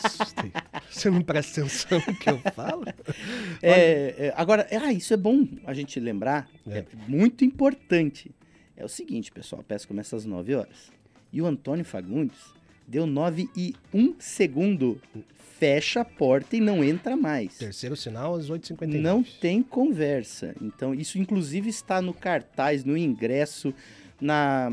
você 0.87 1.09
não 1.09 1.23
presta 1.23 1.61
atenção 1.61 1.97
no 1.97 2.15
que 2.15 2.29
eu 2.29 2.37
falo? 2.53 2.85
É, 3.61 4.27
é, 4.27 4.33
agora, 4.37 4.67
ah, 4.71 4.93
isso 4.93 5.15
é 5.15 5.17
bom 5.17 5.45
a 5.65 5.73
gente 5.73 5.99
lembrar, 5.99 6.47
é. 6.67 6.77
é 6.77 6.85
muito 7.07 7.43
importante. 7.43 8.31
É 8.77 8.85
o 8.85 8.87
seguinte, 8.87 9.31
pessoal, 9.31 9.61
a 9.61 9.63
peça 9.63 9.87
começa 9.87 10.15
às 10.15 10.25
9 10.25 10.53
horas. 10.53 10.91
E 11.33 11.41
o 11.41 11.47
Antônio 11.47 11.83
Fagundes 11.83 12.53
deu 12.89 13.05
9 13.05 13.49
e 13.55 13.75
1 13.93 14.15
segundo 14.19 14.99
fecha 15.59 16.01
a 16.01 16.05
porta 16.05 16.55
e 16.55 16.61
não 16.61 16.83
entra 16.83 17.15
mais. 17.15 17.57
Terceiro 17.57 17.95
sinal 17.95 18.35
às 18.35 18.49
8h59. 18.49 18.99
Não 18.99 19.21
tem 19.21 19.61
conversa. 19.61 20.55
Então, 20.61 20.93
isso 20.93 21.19
inclusive 21.19 21.69
está 21.69 22.01
no 22.01 22.13
cartaz, 22.13 22.83
no 22.83 22.97
ingresso, 22.97 23.73
na 24.19 24.71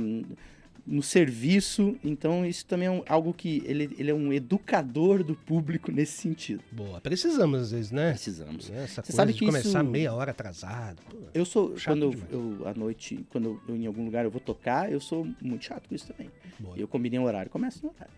no 0.87 1.03
serviço. 1.03 1.97
Então, 2.05 2.47
isso 2.47 2.65
também 2.65 2.87
é 2.87 2.91
um, 2.91 3.03
algo 3.09 3.35
que 3.35 3.63
ele, 3.67 3.91
ele 3.99 4.11
é 4.11 4.15
um 4.15 4.33
educador 4.33 5.25
do 5.25 5.35
público 5.35 5.91
nesse 5.91 6.13
sentido. 6.13 6.63
Boa. 6.71 7.01
Precisamos, 7.01 7.61
às 7.61 7.71
vezes, 7.73 7.91
né? 7.91 8.11
Precisamos. 8.11 8.71
Né? 8.71 8.85
Essa 8.85 9.03
Você 9.03 9.13
sabe 9.13 9.33
que 9.33 9.45
começar 9.45 9.83
isso... 9.83 9.91
meia 9.91 10.13
hora 10.15 10.31
atrasado. 10.31 11.03
Pô, 11.11 11.17
eu 11.35 11.45
sou, 11.45 11.75
quando 11.85 12.13
eu, 12.31 12.59
eu, 12.61 12.69
à 12.69 12.75
noite, 12.75 13.27
quando 13.31 13.61
eu, 13.69 13.77
em 13.77 13.87
algum 13.87 14.05
lugar 14.05 14.25
eu 14.25 14.31
vou 14.31 14.41
tocar, 14.41 14.91
eu 14.91 15.01
sou 15.01 15.27
muito 15.41 15.65
chato 15.65 15.89
com 15.89 15.95
isso 15.95 16.07
também. 16.07 16.31
Boa. 16.59 16.77
Eu 16.79 16.87
combinei 16.87 17.19
um 17.19 17.25
horário, 17.25 17.51
começo 17.51 17.85
no 17.85 17.91
horário. 17.91 18.15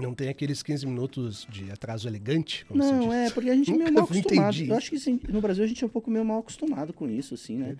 Não 0.00 0.14
tem 0.14 0.28
aqueles 0.28 0.62
15 0.62 0.86
minutos 0.86 1.46
de 1.50 1.70
atraso 1.70 2.06
elegante? 2.06 2.66
não, 2.70 3.12
é, 3.12 3.30
porque 3.30 3.48
a 3.48 3.54
gente 3.54 3.72
é 3.72 3.76
meio 3.76 3.92
mal 3.94 4.04
acostumado. 4.04 4.54
Entendi. 4.54 4.70
Eu 4.70 4.76
acho 4.76 4.90
que 4.90 4.96
assim, 4.96 5.18
no 5.28 5.40
Brasil 5.40 5.64
a 5.64 5.66
gente 5.66 5.82
é 5.82 5.86
um 5.86 5.90
pouco 5.90 6.10
meio 6.10 6.24
mal 6.24 6.40
acostumado 6.40 6.92
com 6.92 7.08
isso, 7.08 7.34
assim, 7.34 7.56
né? 7.56 7.76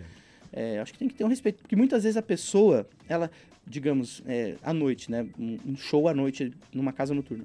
É, 0.56 0.80
acho 0.80 0.94
que 0.94 0.98
tem 0.98 1.06
que 1.06 1.14
ter 1.14 1.22
um 1.22 1.28
respeito, 1.28 1.60
porque 1.60 1.76
muitas 1.76 2.04
vezes 2.04 2.16
a 2.16 2.22
pessoa, 2.22 2.88
ela, 3.06 3.30
digamos, 3.66 4.22
é, 4.26 4.56
à 4.62 4.72
noite, 4.72 5.10
né? 5.10 5.26
Um 5.38 5.76
show 5.76 6.08
à 6.08 6.14
noite 6.14 6.50
numa 6.72 6.94
casa 6.94 7.12
noturna. 7.12 7.44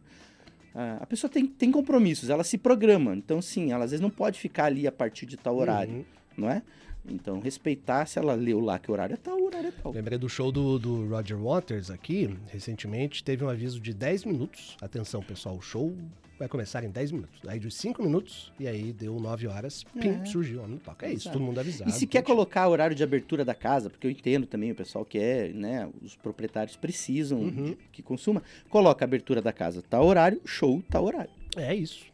A 0.74 1.06
pessoa 1.06 1.30
tem, 1.30 1.46
tem 1.46 1.70
compromissos, 1.70 2.30
ela 2.30 2.46
se 2.46 2.58
programa. 2.58 3.13
Então, 3.13 3.41
sim, 3.41 3.74
ela 3.74 3.84
às 3.84 3.91
vezes 3.91 4.01
não 4.01 4.10
pode 4.10 4.39
ficar 4.39 4.65
ali 4.65 4.88
a 4.88 4.91
partir 4.91 5.25
de 5.25 5.36
tal 5.36 5.58
horário, 5.58 5.94
uhum. 5.94 6.06
não 6.38 6.50
é? 6.50 6.62
Então, 7.05 7.39
respeitar 7.39 8.05
se 8.05 8.20
ela 8.20 8.34
leu 8.34 8.60
lá 8.60 8.77
que 8.77 8.89
o 8.89 8.93
horário 8.93 9.13
é 9.13 9.17
tal, 9.17 9.38
o 9.38 9.46
horário 9.46 9.70
é 9.70 9.72
tal. 9.72 9.91
Lembrei 9.91 10.17
do 10.17 10.29
show 10.29 10.51
do, 10.51 10.77
do 10.77 11.08
Roger 11.08 11.38
Waters 11.38 11.89
aqui, 11.89 12.38
recentemente, 12.48 13.24
teve 13.24 13.43
um 13.43 13.50
aviso 13.50 13.79
de 13.79 13.93
10 13.93 14.25
minutos. 14.25 14.77
Atenção, 14.81 15.22
pessoal, 15.22 15.55
o 15.55 15.62
show 15.62 15.96
vai 16.41 16.48
começar 16.48 16.84
em 16.84 16.89
10 16.89 17.12
minutos. 17.12 17.39
Aí 17.48 17.60
de 17.60 17.70
5 17.70 18.01
minutos, 18.01 18.51
e 18.60 18.67
aí 18.67 18.91
deu 18.91 19.20
9 19.20 19.48
horas, 19.48 19.84
pim, 20.00 20.10
é. 20.22 20.25
surgiu 20.25 20.60
o 20.60 20.63
homem 20.63 20.75
no 20.75 20.81
palco. 20.81 21.05
É 21.05 21.10
Exato. 21.10 21.20
isso, 21.20 21.31
todo 21.31 21.41
mundo 21.43 21.60
avisado. 21.60 21.89
E 21.89 21.93
se 21.93 22.08
quer 22.08 22.24
colocar 22.24 22.67
o 22.67 22.72
horário 22.72 22.96
de 22.96 23.03
abertura 23.03 23.46
da 23.46 23.53
casa, 23.53 23.91
porque 23.91 24.08
eu 24.08 24.12
entendo 24.12 24.48
também, 24.48 24.72
o 24.72 24.75
pessoal 24.75 25.05
quer, 25.05 25.53
né, 25.53 25.88
os 26.01 26.15
proprietários 26.15 26.75
precisam 26.75 27.39
uhum. 27.39 27.51
de, 27.51 27.77
que 27.91 28.01
consuma, 28.01 28.41
coloca 28.70 29.03
a 29.03 29.08
abertura 29.08 29.39
da 29.39 29.53
casa, 29.53 29.84
tá 29.84 30.01
horário, 30.01 30.41
show, 30.43 30.81
tá 30.89 31.00
horário. 31.00 31.29
É 31.55 31.75
isso. 31.75 32.11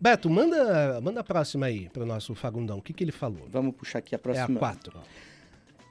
Beto, 0.00 0.28
manda, 0.28 1.00
manda 1.00 1.20
a 1.20 1.24
próxima 1.24 1.66
aí 1.66 1.88
para 1.88 2.02
o 2.02 2.06
nosso 2.06 2.34
Fagundão. 2.34 2.78
O 2.78 2.82
que, 2.82 2.92
que 2.92 3.04
ele 3.04 3.12
falou? 3.12 3.48
Vamos 3.50 3.74
puxar 3.74 3.98
aqui 4.00 4.14
a 4.14 4.18
próxima. 4.18 4.54
É 4.54 4.56
a 4.56 4.58
4. 4.58 5.00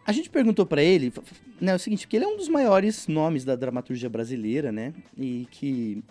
A 0.06 0.12
gente 0.12 0.30
perguntou 0.30 0.66
para 0.66 0.82
ele, 0.82 1.14
né, 1.60 1.72
é 1.74 1.76
o 1.76 1.80
seguinte, 1.80 2.08
porque 2.08 2.18
ele 2.18 2.26
é 2.26 2.28
um 2.28 2.36
dos 2.36 2.50
maiores 2.50 3.08
nomes 3.08 3.46
da 3.46 3.56
dramaturgia 3.56 4.10
brasileira, 4.10 4.72
né? 4.72 4.94
E 5.16 5.48
que 5.52 6.04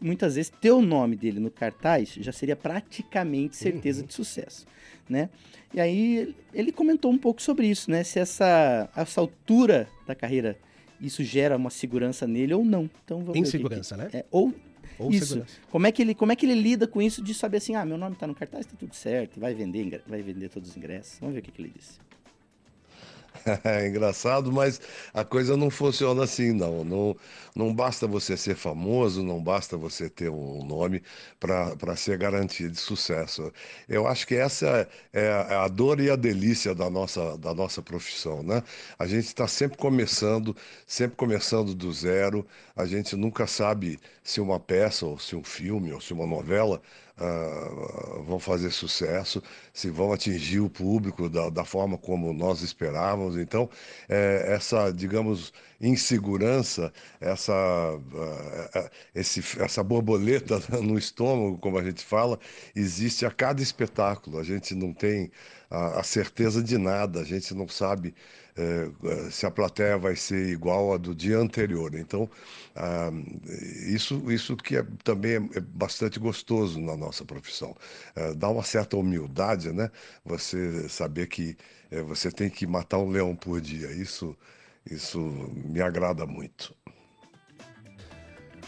muitas 0.00 0.36
vezes 0.36 0.52
ter 0.60 0.70
o 0.70 0.80
nome 0.80 1.16
dele 1.16 1.40
no 1.40 1.50
cartaz 1.50 2.14
já 2.20 2.30
seria 2.30 2.54
praticamente 2.54 3.56
certeza 3.56 4.00
uhum. 4.00 4.06
de 4.06 4.14
sucesso, 4.14 4.64
né? 5.08 5.28
E 5.74 5.80
aí 5.80 6.34
ele 6.54 6.70
comentou 6.70 7.10
um 7.10 7.18
pouco 7.18 7.42
sobre 7.42 7.66
isso, 7.66 7.90
né? 7.90 8.04
Se 8.04 8.20
essa, 8.20 8.88
essa 8.94 9.20
altura 9.20 9.88
da 10.06 10.14
carreira 10.14 10.56
isso 11.00 11.24
gera 11.24 11.56
uma 11.56 11.70
segurança 11.70 12.28
nele 12.28 12.54
ou 12.54 12.64
não. 12.64 12.88
Então 13.04 13.24
vamos 13.24 13.36
Insegurança, 13.36 13.96
que, 13.96 14.02
né? 14.02 14.10
É, 14.12 14.24
ou 14.30 14.54
ou 15.04 15.12
isso. 15.12 15.26
Segurança. 15.26 15.60
Como 15.70 15.86
é, 15.86 15.92
que 15.92 16.02
ele, 16.02 16.14
como 16.14 16.32
é 16.32 16.36
que 16.36 16.46
ele 16.46 16.54
lida 16.54 16.86
com 16.86 17.00
isso 17.00 17.22
de 17.22 17.34
saber 17.34 17.58
assim, 17.58 17.74
ah, 17.74 17.84
meu 17.84 17.98
nome 17.98 18.14
está 18.14 18.26
no 18.26 18.34
cartaz, 18.34 18.66
está 18.66 18.76
tudo 18.76 18.94
certo, 18.94 19.40
vai 19.40 19.54
vender, 19.54 20.02
vai 20.06 20.22
vender 20.22 20.48
todos 20.48 20.70
os 20.70 20.76
ingressos. 20.76 21.18
Vamos 21.18 21.34
ver 21.34 21.40
o 21.40 21.42
que, 21.42 21.50
que 21.50 21.62
ele 21.62 21.72
disse. 21.76 21.98
É 23.64 23.88
engraçado, 23.88 24.52
mas 24.52 24.80
a 25.12 25.24
coisa 25.24 25.56
não 25.56 25.70
funciona 25.70 26.24
assim, 26.24 26.52
não. 26.52 26.84
Não, 26.84 27.16
não 27.54 27.74
basta 27.74 28.06
você 28.06 28.36
ser 28.36 28.54
famoso, 28.56 29.22
não 29.22 29.42
basta 29.42 29.76
você 29.76 30.08
ter 30.08 30.28
um 30.30 30.64
nome 30.64 31.02
para 31.40 31.96
ser 31.96 32.18
garantia 32.18 32.68
de 32.68 32.76
sucesso. 32.78 33.52
Eu 33.88 34.06
acho 34.06 34.26
que 34.26 34.34
essa 34.34 34.88
é, 35.12 35.22
é 35.50 35.54
a 35.56 35.68
dor 35.68 36.00
e 36.00 36.10
a 36.10 36.16
delícia 36.16 36.74
da 36.74 36.88
nossa, 36.90 37.36
da 37.38 37.54
nossa 37.54 37.82
profissão, 37.82 38.42
né? 38.42 38.62
A 38.98 39.06
gente 39.06 39.26
está 39.26 39.46
sempre 39.48 39.76
começando, 39.78 40.56
sempre 40.86 41.16
começando 41.16 41.74
do 41.74 41.92
zero. 41.92 42.46
A 42.76 42.86
gente 42.86 43.16
nunca 43.16 43.46
sabe 43.46 43.98
se 44.22 44.40
uma 44.40 44.58
peça, 44.60 45.06
ou 45.06 45.18
se 45.18 45.34
um 45.36 45.44
filme, 45.44 45.92
ou 45.92 46.00
se 46.00 46.12
uma 46.12 46.26
novela 46.26 46.80
uh, 47.18 48.22
vão 48.24 48.38
fazer 48.38 48.70
sucesso, 48.70 49.42
se 49.72 49.90
vão 49.90 50.12
atingir 50.12 50.60
o 50.60 50.70
público 50.70 51.28
da, 51.28 51.50
da 51.50 51.64
forma 51.64 51.98
como 51.98 52.32
nós 52.32 52.62
esperávamos. 52.62 53.36
Então, 53.36 53.68
é, 54.08 54.54
essa, 54.54 54.90
digamos, 54.92 55.52
insegurança, 55.80 56.92
essa, 57.20 57.52
uh, 57.52 58.90
esse, 59.14 59.42
essa 59.60 59.82
borboleta 59.82 60.60
no 60.80 60.98
estômago, 60.98 61.58
como 61.58 61.78
a 61.78 61.84
gente 61.84 62.04
fala, 62.04 62.38
existe 62.74 63.26
a 63.26 63.30
cada 63.30 63.62
espetáculo. 63.62 64.38
A 64.38 64.44
gente 64.44 64.74
não 64.74 64.92
tem 64.92 65.30
a, 65.72 66.00
a 66.00 66.02
certeza 66.02 66.62
de 66.62 66.76
nada, 66.78 67.20
a 67.20 67.24
gente 67.24 67.54
não 67.54 67.66
sabe 67.68 68.14
é, 68.56 68.90
é, 69.04 69.30
se 69.30 69.46
a 69.46 69.50
plateia 69.50 69.96
vai 69.98 70.14
ser 70.14 70.48
igual 70.48 70.92
à 70.92 70.98
do 70.98 71.14
dia 71.14 71.38
anterior. 71.38 71.94
Então, 71.94 72.28
isso, 73.88 74.30
isso 74.30 74.56
que 74.56 74.76
é, 74.76 74.84
também 75.04 75.32
é, 75.32 75.58
é 75.58 75.60
bastante 75.60 76.18
gostoso 76.18 76.80
na 76.80 76.96
nossa 76.96 77.24
profissão. 77.24 77.74
É, 78.14 78.34
dá 78.34 78.48
uma 78.48 78.62
certa 78.62 78.96
humildade, 78.96 79.72
né? 79.72 79.90
Você 80.24 80.88
saber 80.88 81.26
que 81.28 81.56
é, 81.90 82.02
você 82.02 82.30
tem 82.30 82.50
que 82.50 82.66
matar 82.66 82.98
um 82.98 83.10
leão 83.10 83.34
por 83.34 83.60
dia. 83.60 83.90
Isso, 83.92 84.36
isso 84.90 85.18
me 85.64 85.80
agrada 85.80 86.26
muito. 86.26 86.74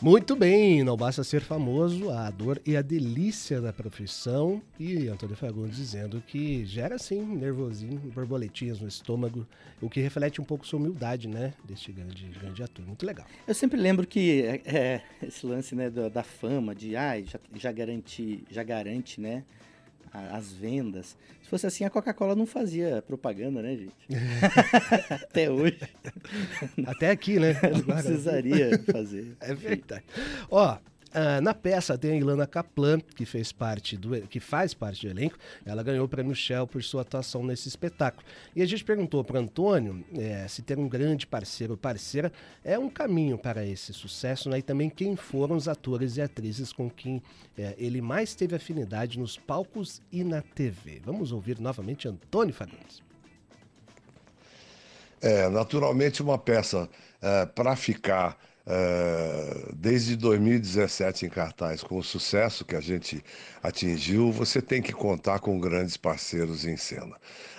Muito 0.03 0.37
bem, 0.37 0.83
não 0.83 0.97
basta 0.97 1.25
ser 1.25 1.41
famoso, 1.41 2.11
a 2.11 2.29
dor 2.31 2.61
e 2.67 2.77
a 2.77 2.83
delícia 2.83 3.61
da 3.61 3.73
profissão. 3.73 4.61
E 4.79 5.09
Antônio 5.09 5.37
Fagundes 5.37 5.77
dizendo 5.77 6.23
que 6.27 6.67
gera 6.67 6.99
sim 6.99 7.23
nervosinho, 7.23 7.99
borboletinhas 8.13 8.81
no 8.81 8.89
estômago, 8.89 9.47
o 9.81 9.89
que 9.89 10.01
reflete 10.01 10.41
um 10.41 10.45
pouco 10.45 10.67
sua 10.67 10.79
humildade, 10.79 11.29
né? 11.29 11.55
Deste 11.65 11.93
grande, 11.93 12.27
grande 12.27 12.63
ator. 12.63 12.85
Muito 12.87 13.07
legal. 13.07 13.27
Eu 13.47 13.55
sempre 13.55 13.81
lembro 13.81 14.07
que 14.07 14.43
é, 14.43 14.63
é 14.67 15.03
esse 15.23 15.47
lance 15.47 15.75
né, 15.75 15.89
da, 15.89 16.09
da 16.09 16.23
fama, 16.23 16.75
de 16.75 16.97
ah, 16.97 17.21
já, 17.23 17.39
já, 17.55 17.73
garante, 17.73 18.45
já 18.51 18.63
garante, 18.63 19.21
né? 19.21 19.45
As 20.15 20.53
vendas. 20.53 21.17
Se 21.43 21.49
fosse 21.49 21.67
assim, 21.67 21.85
a 21.85 21.91
Coca-Cola 21.91 22.37
não 22.37 22.47
fazia 22.47 23.03
propaganda, 23.03 23.61
né, 23.61 23.77
gente? 23.77 23.95
Até 25.11 25.51
hoje. 25.51 25.79
Até 26.87 27.11
aqui, 27.11 27.39
né? 27.39 27.55
não 27.75 27.83
precisaria 27.83 28.79
fazer. 28.91 29.37
É 29.41 29.53
verdade. 29.55 30.05
Ó, 30.51 30.79
Uh, 31.15 31.41
na 31.41 31.55
peça 31.55 31.97
tem 31.97 32.11
a 32.11 32.17
Ilana 32.17 32.45
Kaplan, 32.45 32.99
que 32.99 33.25
fez 33.25 33.53
parte 33.53 33.97
do 33.97 34.21
que 34.23 34.41
faz 34.41 34.75
parte 34.75 35.07
do 35.07 35.13
elenco. 35.13 35.39
Ela 35.65 35.81
ganhou 35.81 36.07
o 36.07 36.09
prêmio 36.09 36.35
Shell 36.35 36.67
por 36.67 36.83
sua 36.83 37.03
atuação 37.03 37.45
nesse 37.45 37.69
espetáculo. 37.69 38.27
E 38.57 38.61
a 38.61 38.67
gente 38.67 38.83
perguntou 38.83 39.23
para 39.23 39.39
Antônio 39.39 40.05
é, 40.19 40.49
se 40.49 40.61
ter 40.61 40.77
um 40.77 40.89
grande 40.89 41.25
parceiro 41.25 41.75
ou 41.75 41.77
parceira 41.77 42.33
é 42.65 42.77
um 42.77 42.91
caminho 42.91 43.39
para 43.39 43.65
esse 43.65 43.93
sucesso, 43.93 44.51
né? 44.51 44.59
E 44.59 44.63
também 44.63 44.91
quem 44.91 45.15
foram 45.15 45.55
os 45.55 45.69
atores 45.69 46.17
e 46.17 46.21
atrizes 46.21 46.73
com 46.73 46.91
quem 46.91 47.23
é, 47.57 47.77
ele 47.79 48.01
mais 48.01 48.35
teve 48.35 48.57
afinidade 48.57 49.17
nos 49.17 49.39
palcos 49.39 50.03
e 50.11 50.25
na 50.25 50.43
TV. 50.43 51.01
Vamos 51.05 51.31
ouvir 51.31 51.61
novamente 51.61 52.09
Antônio 52.09 52.53
Fagundes. 52.53 53.05
É, 55.21 55.49
naturalmente 55.49 56.21
uma 56.21 56.37
peça 56.37 56.89
é, 57.23 57.47
para 57.47 57.77
ficar 57.77 58.37
Uh, 58.67 59.75
desde 59.75 60.17
2017 60.17 61.27
em 61.27 61.29
cartaz, 61.29 61.83
com 61.83 61.99
o 61.99 62.03
sucesso 62.03 62.65
que 62.65 62.75
a 62.75 62.81
gente 62.81 63.23
atingiu, 63.63 64.33
você 64.33 64.63
tem 64.63 64.81
que 64.81 64.93
contar 64.93 65.39
com 65.41 65.61
grandes 65.61 65.99
parceiros 65.99 66.65
em 66.65 66.77
cena. 66.77 67.15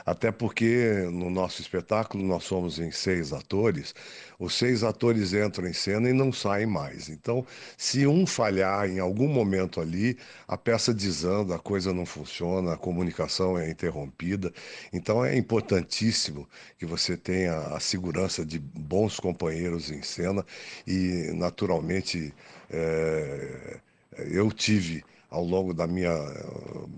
Até 0.05 0.31
porque 0.31 1.07
no 1.12 1.29
nosso 1.29 1.62
espetáculo 1.62 2.24
nós 2.24 2.43
somos 2.43 2.77
em 2.79 2.91
seis 2.91 3.33
atores, 3.33 3.93
os 4.39 4.53
seis 4.53 4.83
atores 4.83 5.33
entram 5.33 5.67
em 5.67 5.74
cena 5.74 6.09
e 6.09 6.13
não 6.13 6.31
saem 6.31 6.67
mais. 6.67 7.09
Então, 7.09 7.45
se 7.77 8.05
um 8.05 8.25
falhar 8.27 8.88
em 8.89 9.00
algum 9.00 9.27
momento 9.27 9.81
ali, 9.81 10.17
a 10.47 10.57
peça 10.57 10.93
desanda, 10.93 11.55
a 11.55 11.59
coisa 11.59 11.91
não 11.93 12.05
funciona, 12.05 12.74
a 12.74 12.77
comunicação 12.77 13.57
é 13.57 13.69
interrompida. 13.69 14.53
Então, 14.93 15.24
é 15.25 15.35
importantíssimo 15.38 16.47
que 16.77 16.85
você 16.85 17.17
tenha 17.17 17.57
a 17.57 17.79
segurança 17.79 18.45
de 18.45 18.59
bons 18.59 19.19
companheiros 19.19 19.89
em 19.91 20.01
cena 20.03 20.45
e, 20.85 21.31
naturalmente, 21.33 22.33
é, 22.69 23.79
eu 24.17 24.51
tive 24.51 25.03
ao 25.29 25.43
longo 25.43 25.74
da 25.74 25.88
minha, 25.88 26.12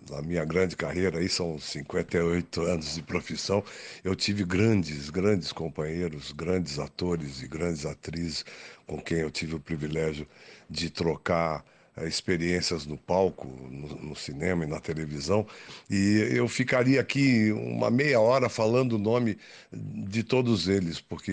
da 0.09 0.21
minha 0.21 0.45
grande 0.45 0.75
carreira, 0.75 1.19
aí 1.19 1.27
são 1.29 1.59
58 1.59 2.61
anos 2.61 2.95
de 2.95 3.03
profissão, 3.03 3.63
eu 4.03 4.15
tive 4.15 4.43
grandes, 4.43 5.09
grandes 5.09 5.51
companheiros, 5.51 6.31
grandes 6.31 6.79
atores 6.79 7.41
e 7.41 7.47
grandes 7.47 7.85
atrizes 7.85 8.45
com 8.85 9.01
quem 9.01 9.19
eu 9.19 9.29
tive 9.29 9.55
o 9.55 9.59
privilégio 9.59 10.27
de 10.69 10.89
trocar 10.89 11.63
experiências 12.05 12.85
no 12.85 12.97
palco, 12.97 13.47
no, 13.47 14.09
no, 14.09 14.15
cinema 14.15 14.65
e 14.65 14.67
na 14.67 14.79
televisão. 14.79 15.47
E 15.89 16.29
eu 16.31 16.47
ficaria 16.47 17.01
aqui 17.01 17.51
uma 17.51 17.89
meia 17.89 18.19
hora 18.19 18.49
falando 18.49 18.93
o 18.93 18.97
nome 18.99 19.37
de 19.71 20.23
todos 20.23 20.67
eles, 20.67 20.99
porque 20.99 21.31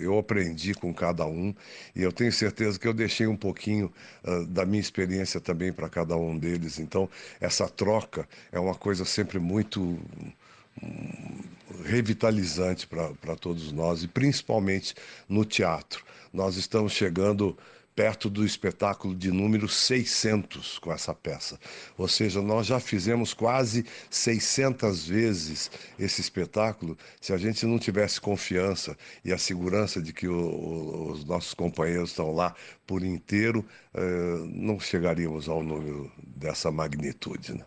eu 0.00 0.18
aprendi 0.18 0.74
com 0.74 0.92
cada 0.92 1.26
um 1.26 1.54
e 1.94 2.02
eu 2.02 2.12
tenho 2.12 2.32
certeza 2.32 2.78
que 2.78 2.88
eu 2.88 2.94
deixei 2.94 3.26
um 3.26 3.36
pouquinho 3.36 3.92
uh, 4.24 4.44
da 4.46 4.64
minha 4.66 4.80
experiência 4.80 5.40
também 5.40 5.72
para 5.72 5.88
cada 5.88 6.16
um 6.16 6.36
deles. 6.36 6.78
Então, 6.78 7.08
essa 7.40 7.68
troca 7.68 8.28
é 8.50 8.58
uma 8.58 8.74
coisa 8.74 9.04
sempre 9.04 9.38
muito 9.38 9.80
hum, 9.80 11.42
revitalizante 11.84 12.86
para 12.86 13.36
todos 13.36 13.72
nós 13.72 14.02
e 14.02 14.08
principalmente 14.08 14.94
no 15.28 15.44
teatro. 15.44 16.04
Nós 16.32 16.56
estamos 16.56 16.92
chegando 16.92 17.56
perto 17.94 18.30
do 18.30 18.44
espetáculo 18.44 19.14
de 19.14 19.30
número 19.30 19.68
600 19.68 20.78
com 20.78 20.92
essa 20.92 21.14
peça. 21.14 21.58
Ou 21.96 22.08
seja, 22.08 22.40
nós 22.40 22.66
já 22.66 22.80
fizemos 22.80 23.34
quase 23.34 23.84
600 24.10 25.06
vezes 25.06 25.70
esse 25.98 26.20
espetáculo. 26.20 26.96
Se 27.20 27.32
a 27.32 27.36
gente 27.36 27.66
não 27.66 27.78
tivesse 27.78 28.20
confiança 28.20 28.96
e 29.24 29.32
a 29.32 29.38
segurança 29.38 30.00
de 30.00 30.12
que 30.12 30.26
o, 30.26 31.10
os 31.10 31.24
nossos 31.24 31.54
companheiros 31.54 32.10
estão 32.10 32.32
lá 32.32 32.54
por 32.86 33.02
inteiro, 33.02 33.64
eh, 33.94 34.44
não 34.46 34.80
chegaríamos 34.80 35.48
ao 35.48 35.62
número 35.62 36.10
dessa 36.22 36.70
magnitude. 36.70 37.54
Né? 37.54 37.64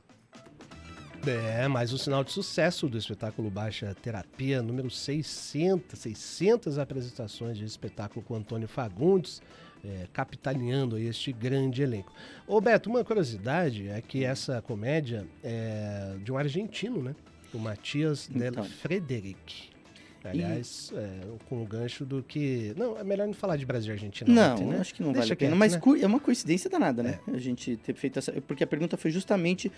É, 1.27 1.67
mais 1.67 1.91
um 1.91 1.98
sinal 1.98 2.24
de 2.24 2.32
sucesso 2.32 2.88
do 2.88 3.00
espetáculo 3.00 3.50
Baixa 3.50 3.96
Terapia, 4.00 4.62
número 4.62 4.91
600, 4.91 6.00
600 6.00 6.77
apresentações 6.77 7.58
de 7.58 7.65
espetáculo 7.65 8.24
com 8.24 8.36
Antônio 8.36 8.67
Fagundes, 8.67 9.41
é, 9.86 10.08
capitaneando 10.12 10.98
este 10.98 11.32
grande 11.32 11.84
elenco. 11.84 12.12
Ô 12.48 12.60
Beto, 12.60 12.89
uma 12.89 13.04
curiosidade 13.04 13.88
é 13.88 14.01
que 14.01 14.24
essa 14.24 14.62
comédia 14.62 15.25
é 15.44 16.15
de 16.24 16.32
um 16.32 16.38
argentino, 16.38 17.01
né? 17.01 17.15
O 17.54 17.60
Matias 17.60 18.30
então. 18.34 18.51
Del 18.51 18.63
Frederic. 18.63 19.75
Aliás, 20.24 20.92
e... 20.92 20.98
é, 20.98 21.22
com 21.48 21.62
o 21.62 21.65
gancho 21.65 22.04
do 22.04 22.24
que. 22.24 22.74
Não, 22.75 22.98
é 22.98 23.04
melhor 23.04 23.27
não 23.27 23.34
falar 23.34 23.58
de 23.58 23.65
Brasil 23.65 23.92
e 23.92 23.94
Argentina. 23.94 24.34
Não, 24.34 24.56
ontem, 24.56 24.65
né? 24.65 24.80
acho 24.80 24.94
que 24.94 25.04
não 25.04 25.12
Deixa 25.12 25.27
vale 25.27 25.34
a 25.34 25.36
pena. 25.36 25.56
Mas 25.56 25.74
né? 25.74 25.82
é 26.01 26.08
uma 26.08 26.20
coincidência 26.20 26.70
danada, 26.70 27.04
né? 27.04 27.20
É. 27.27 27.32
A 27.32 27.38
gente 27.38 27.77
ter 27.77 27.94
feito 27.94 28.18
essa. 28.18 28.32
Porque 28.42 28.63
a 28.63 28.68
pergunta 28.68 28.98
foi 28.98 29.12
justamente 29.12 29.72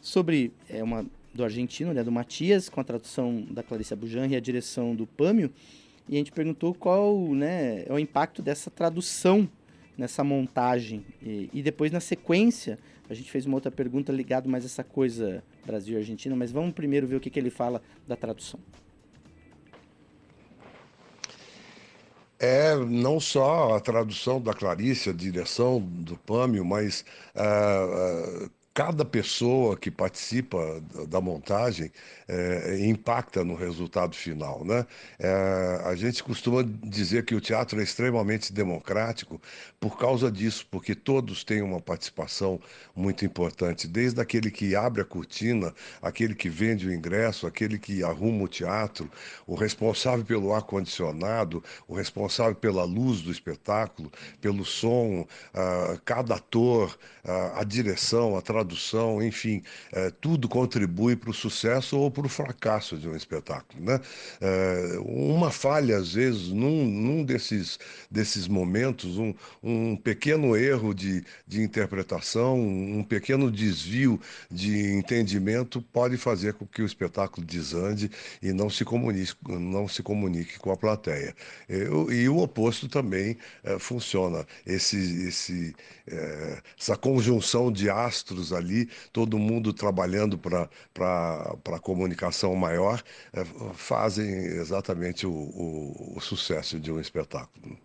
sobre. 0.00 0.52
É 0.68 0.82
uma 0.82 1.04
do 1.34 1.44
argentino, 1.44 1.92
né? 1.92 2.02
Do 2.02 2.10
Matias, 2.10 2.68
com 2.68 2.80
a 2.80 2.84
tradução 2.84 3.46
da 3.50 3.62
Clarice 3.62 3.92
Abujan 3.92 4.26
e 4.26 4.36
a 4.36 4.40
direção 4.40 4.96
do 4.96 5.06
Pâmio 5.06 5.52
e 6.08 6.14
a 6.14 6.18
gente 6.18 6.32
perguntou 6.32 6.74
qual 6.74 7.16
né, 7.34 7.84
é 7.86 7.92
o 7.92 7.98
impacto 7.98 8.42
dessa 8.42 8.70
tradução 8.70 9.48
nessa 10.00 10.24
montagem. 10.24 11.04
E, 11.22 11.50
e, 11.52 11.62
depois, 11.62 11.92
na 11.92 12.00
sequência, 12.00 12.78
a 13.08 13.14
gente 13.14 13.30
fez 13.30 13.44
uma 13.44 13.56
outra 13.56 13.70
pergunta 13.70 14.10
ligada 14.10 14.48
mais 14.48 14.64
a 14.64 14.66
essa 14.66 14.82
coisa 14.82 15.44
Brasil 15.64 15.94
e 15.94 15.98
Argentina, 15.98 16.34
mas 16.34 16.50
vamos 16.50 16.72
primeiro 16.72 17.06
ver 17.06 17.16
o 17.16 17.20
que, 17.20 17.28
que 17.28 17.38
ele 17.38 17.50
fala 17.50 17.82
da 18.08 18.16
tradução. 18.16 18.58
É 22.38 22.74
não 22.74 23.20
só 23.20 23.74
a 23.74 23.80
tradução 23.80 24.40
da 24.40 24.54
Clarice, 24.54 25.10
a 25.10 25.12
direção 25.12 25.78
do 25.78 26.16
Pâmio, 26.16 26.64
mas 26.64 27.04
uh, 27.36 28.46
uh, 28.46 28.50
cada 28.72 29.04
pessoa 29.04 29.76
que 29.76 29.90
participa 29.90 30.80
da 31.08 31.20
montagem 31.20 31.90
é, 32.28 32.86
impacta 32.86 33.44
no 33.44 33.56
resultado 33.56 34.14
final. 34.14 34.64
Né? 34.64 34.86
É, 35.18 35.82
a 35.84 35.94
gente 35.96 36.22
costuma 36.22 36.62
dizer 36.62 37.24
que 37.24 37.34
o 37.34 37.40
teatro 37.40 37.80
é 37.80 37.82
extremamente 37.82 38.52
democrático 38.52 39.40
por 39.80 39.98
causa 39.98 40.30
disso, 40.30 40.66
porque 40.70 40.94
todos 40.94 41.42
têm 41.42 41.62
uma 41.62 41.80
participação 41.80 42.60
muito 42.94 43.24
importante, 43.24 43.88
desde 43.88 44.20
aquele 44.20 44.50
que 44.50 44.76
abre 44.76 45.02
a 45.02 45.04
cortina, 45.04 45.74
aquele 46.00 46.34
que 46.34 46.48
vende 46.48 46.86
o 46.86 46.94
ingresso, 46.94 47.46
aquele 47.46 47.78
que 47.78 48.04
arruma 48.04 48.44
o 48.44 48.48
teatro, 48.48 49.10
o 49.46 49.54
responsável 49.54 50.24
pelo 50.24 50.54
ar-condicionado, 50.54 51.64
o 51.88 51.94
responsável 51.94 52.54
pela 52.54 52.84
luz 52.84 53.20
do 53.20 53.32
espetáculo, 53.32 54.12
pelo 54.40 54.64
som, 54.64 55.22
uh, 55.22 56.00
cada 56.04 56.36
ator, 56.36 56.96
uh, 57.24 57.58
a 57.58 57.64
direção, 57.64 58.36
a 58.36 58.42
enfim, 59.22 59.62
uh, 59.92 60.10
tudo 60.20 60.48
contribui 60.48 61.16
para 61.16 61.30
o 61.30 61.34
sucesso 61.34 61.98
ou 61.98 62.10
para 62.10 62.26
o 62.26 62.28
fracasso 62.28 62.96
de 62.96 63.08
um 63.08 63.16
espetáculo. 63.16 63.84
Né? 63.84 64.00
É, 64.40 64.98
uma 65.00 65.50
falha, 65.50 65.96
às 65.96 66.14
vezes, 66.14 66.48
num, 66.48 66.84
num 66.86 67.24
desses, 67.24 67.78
desses 68.10 68.48
momentos, 68.48 69.18
um, 69.18 69.34
um 69.62 69.96
pequeno 69.96 70.56
erro 70.56 70.94
de, 70.94 71.24
de 71.46 71.62
interpretação, 71.62 72.58
um 72.60 73.04
pequeno 73.04 73.50
desvio 73.50 74.20
de 74.50 74.92
entendimento 74.92 75.80
pode 75.80 76.16
fazer 76.16 76.54
com 76.54 76.66
que 76.66 76.82
o 76.82 76.86
espetáculo 76.86 77.46
desande 77.46 78.10
e 78.42 78.52
não 78.52 78.70
se 78.70 78.84
comunique, 78.84 79.34
não 79.48 79.88
se 79.88 80.02
comunique 80.02 80.58
com 80.58 80.70
a 80.70 80.76
plateia. 80.76 81.34
E, 81.68 82.14
e 82.14 82.28
o 82.28 82.38
oposto 82.38 82.88
também 82.88 83.36
é, 83.62 83.78
funciona. 83.78 84.46
Esse, 84.66 84.96
esse, 85.28 85.74
é, 86.06 86.62
essa 86.78 86.96
conjunção 86.96 87.70
de 87.70 87.88
astros 87.88 88.49
ali, 88.52 88.88
todo 89.12 89.38
mundo 89.38 89.72
trabalhando 89.72 90.38
para 90.38 90.68
a 91.66 91.78
comunicação 91.78 92.54
maior, 92.54 93.02
é, 93.32 93.44
fazem 93.74 94.28
exatamente 94.28 95.26
o, 95.26 95.32
o, 95.32 96.14
o 96.16 96.20
sucesso 96.20 96.78
de 96.78 96.90
um 96.90 97.00
espetáculo. 97.00 97.78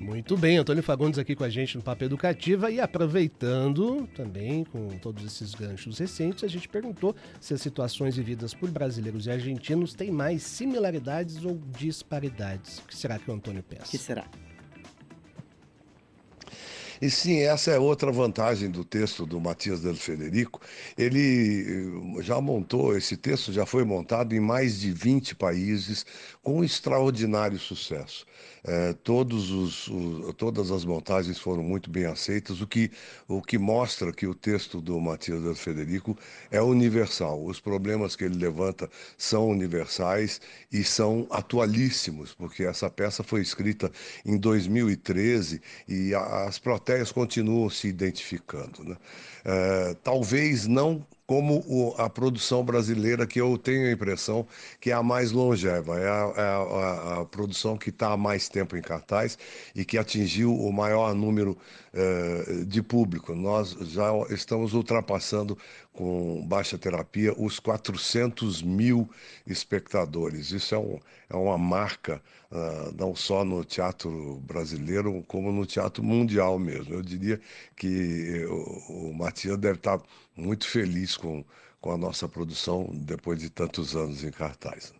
Muito 0.00 0.36
bem, 0.36 0.58
Antônio 0.58 0.82
Fagundes 0.82 1.18
aqui 1.18 1.34
com 1.34 1.42
a 1.42 1.48
gente 1.48 1.76
no 1.76 1.82
Papo 1.82 2.04
Educativa 2.04 2.70
e 2.70 2.80
aproveitando 2.80 4.08
também 4.14 4.62
com 4.64 4.90
todos 4.98 5.24
esses 5.24 5.54
ganchos 5.56 5.98
recentes, 5.98 6.44
a 6.44 6.48
gente 6.48 6.68
perguntou 6.68 7.16
se 7.40 7.52
as 7.52 7.60
situações 7.60 8.16
vividas 8.16 8.54
por 8.54 8.70
brasileiros 8.70 9.26
e 9.26 9.30
argentinos 9.30 9.94
têm 9.94 10.12
mais 10.12 10.44
similaridades 10.44 11.44
ou 11.44 11.60
disparidades. 11.76 12.78
O 12.78 12.82
que 12.86 12.96
será 12.96 13.18
que 13.18 13.28
o 13.28 13.34
Antônio 13.34 13.62
pensa? 13.62 13.86
O 13.86 13.90
que 13.90 13.98
será? 13.98 14.24
E 17.00 17.10
sim, 17.10 17.40
essa 17.40 17.70
é 17.70 17.78
outra 17.78 18.10
vantagem 18.12 18.70
do 18.70 18.84
texto 18.84 19.24
do 19.26 19.40
Matias 19.40 19.80
Del 19.80 19.96
Federico. 19.96 20.60
Ele 20.96 22.18
eh, 22.18 22.22
já 22.22 22.40
montou, 22.40 22.96
esse 22.96 23.16
texto 23.16 23.52
já 23.52 23.64
foi 23.66 23.84
montado 23.84 24.34
em 24.34 24.40
mais 24.40 24.80
de 24.80 24.92
20 24.92 25.34
países 25.34 26.04
com 26.48 26.64
extraordinário 26.64 27.58
sucesso. 27.58 28.24
É, 28.64 28.94
todos 28.94 29.50
os, 29.50 29.86
o, 29.88 30.32
todas 30.32 30.70
as 30.70 30.82
montagens 30.82 31.38
foram 31.38 31.62
muito 31.62 31.90
bem 31.90 32.06
aceitas, 32.06 32.62
o 32.62 32.66
que, 32.66 32.90
o 33.28 33.42
que 33.42 33.58
mostra 33.58 34.14
que 34.14 34.26
o 34.26 34.34
texto 34.34 34.80
do 34.80 34.98
Matias 34.98 35.60
Federico 35.60 36.16
é 36.50 36.58
universal. 36.62 37.44
Os 37.44 37.60
problemas 37.60 38.16
que 38.16 38.24
ele 38.24 38.38
levanta 38.38 38.88
são 39.18 39.46
universais 39.50 40.40
e 40.72 40.82
são 40.82 41.26
atualíssimos, 41.30 42.32
porque 42.32 42.64
essa 42.64 42.88
peça 42.88 43.22
foi 43.22 43.42
escrita 43.42 43.92
em 44.24 44.38
2013 44.38 45.60
e 45.86 46.14
as 46.14 46.58
protestas 46.58 47.12
continuam 47.12 47.68
se 47.68 47.88
identificando. 47.88 48.84
Né? 48.84 48.96
É, 49.44 49.94
talvez 50.02 50.66
não 50.66 51.06
como 51.28 51.62
o, 51.68 51.94
a 51.98 52.08
produção 52.08 52.64
brasileira, 52.64 53.26
que 53.26 53.38
eu 53.38 53.58
tenho 53.58 53.86
a 53.86 53.92
impressão 53.92 54.46
que 54.80 54.90
é 54.90 54.94
a 54.94 55.02
mais 55.02 55.30
longeva, 55.30 56.00
é 56.00 56.08
a, 56.08 56.32
é 56.36 56.40
a, 56.40 57.20
a 57.20 57.24
produção 57.26 57.76
que 57.76 57.90
está 57.90 58.12
há 58.12 58.16
mais 58.16 58.48
tempo 58.48 58.76
em 58.78 58.82
cartaz 58.82 59.38
e 59.74 59.84
que 59.84 59.98
atingiu 59.98 60.54
o 60.56 60.72
maior 60.72 61.14
número 61.14 61.58
de 62.66 62.82
público. 62.82 63.34
Nós 63.34 63.70
já 63.80 64.10
estamos 64.30 64.74
ultrapassando 64.74 65.56
com 65.92 66.46
baixa 66.46 66.78
terapia 66.78 67.34
os 67.36 67.58
400 67.58 68.62
mil 68.62 69.08
espectadores. 69.46 70.52
Isso 70.52 70.74
é, 70.74 70.78
um, 70.78 70.98
é 71.28 71.36
uma 71.36 71.58
marca 71.58 72.22
uh, 72.50 72.94
não 72.96 73.14
só 73.16 73.44
no 73.44 73.64
teatro 73.64 74.40
brasileiro, 74.46 75.24
como 75.26 75.50
no 75.50 75.66
teatro 75.66 76.02
mundial 76.04 76.58
mesmo. 76.58 76.94
Eu 76.94 77.02
diria 77.02 77.40
que 77.76 78.44
o, 78.46 79.10
o 79.10 79.14
Matias 79.14 79.58
deve 79.58 79.78
estar 79.78 80.00
muito 80.36 80.66
feliz 80.68 81.16
com, 81.16 81.44
com 81.80 81.92
a 81.92 81.96
nossa 81.98 82.28
produção 82.28 82.88
depois 82.92 83.40
de 83.40 83.50
tantos 83.50 83.96
anos 83.96 84.22
em 84.22 84.30
cartaz. 84.30 84.97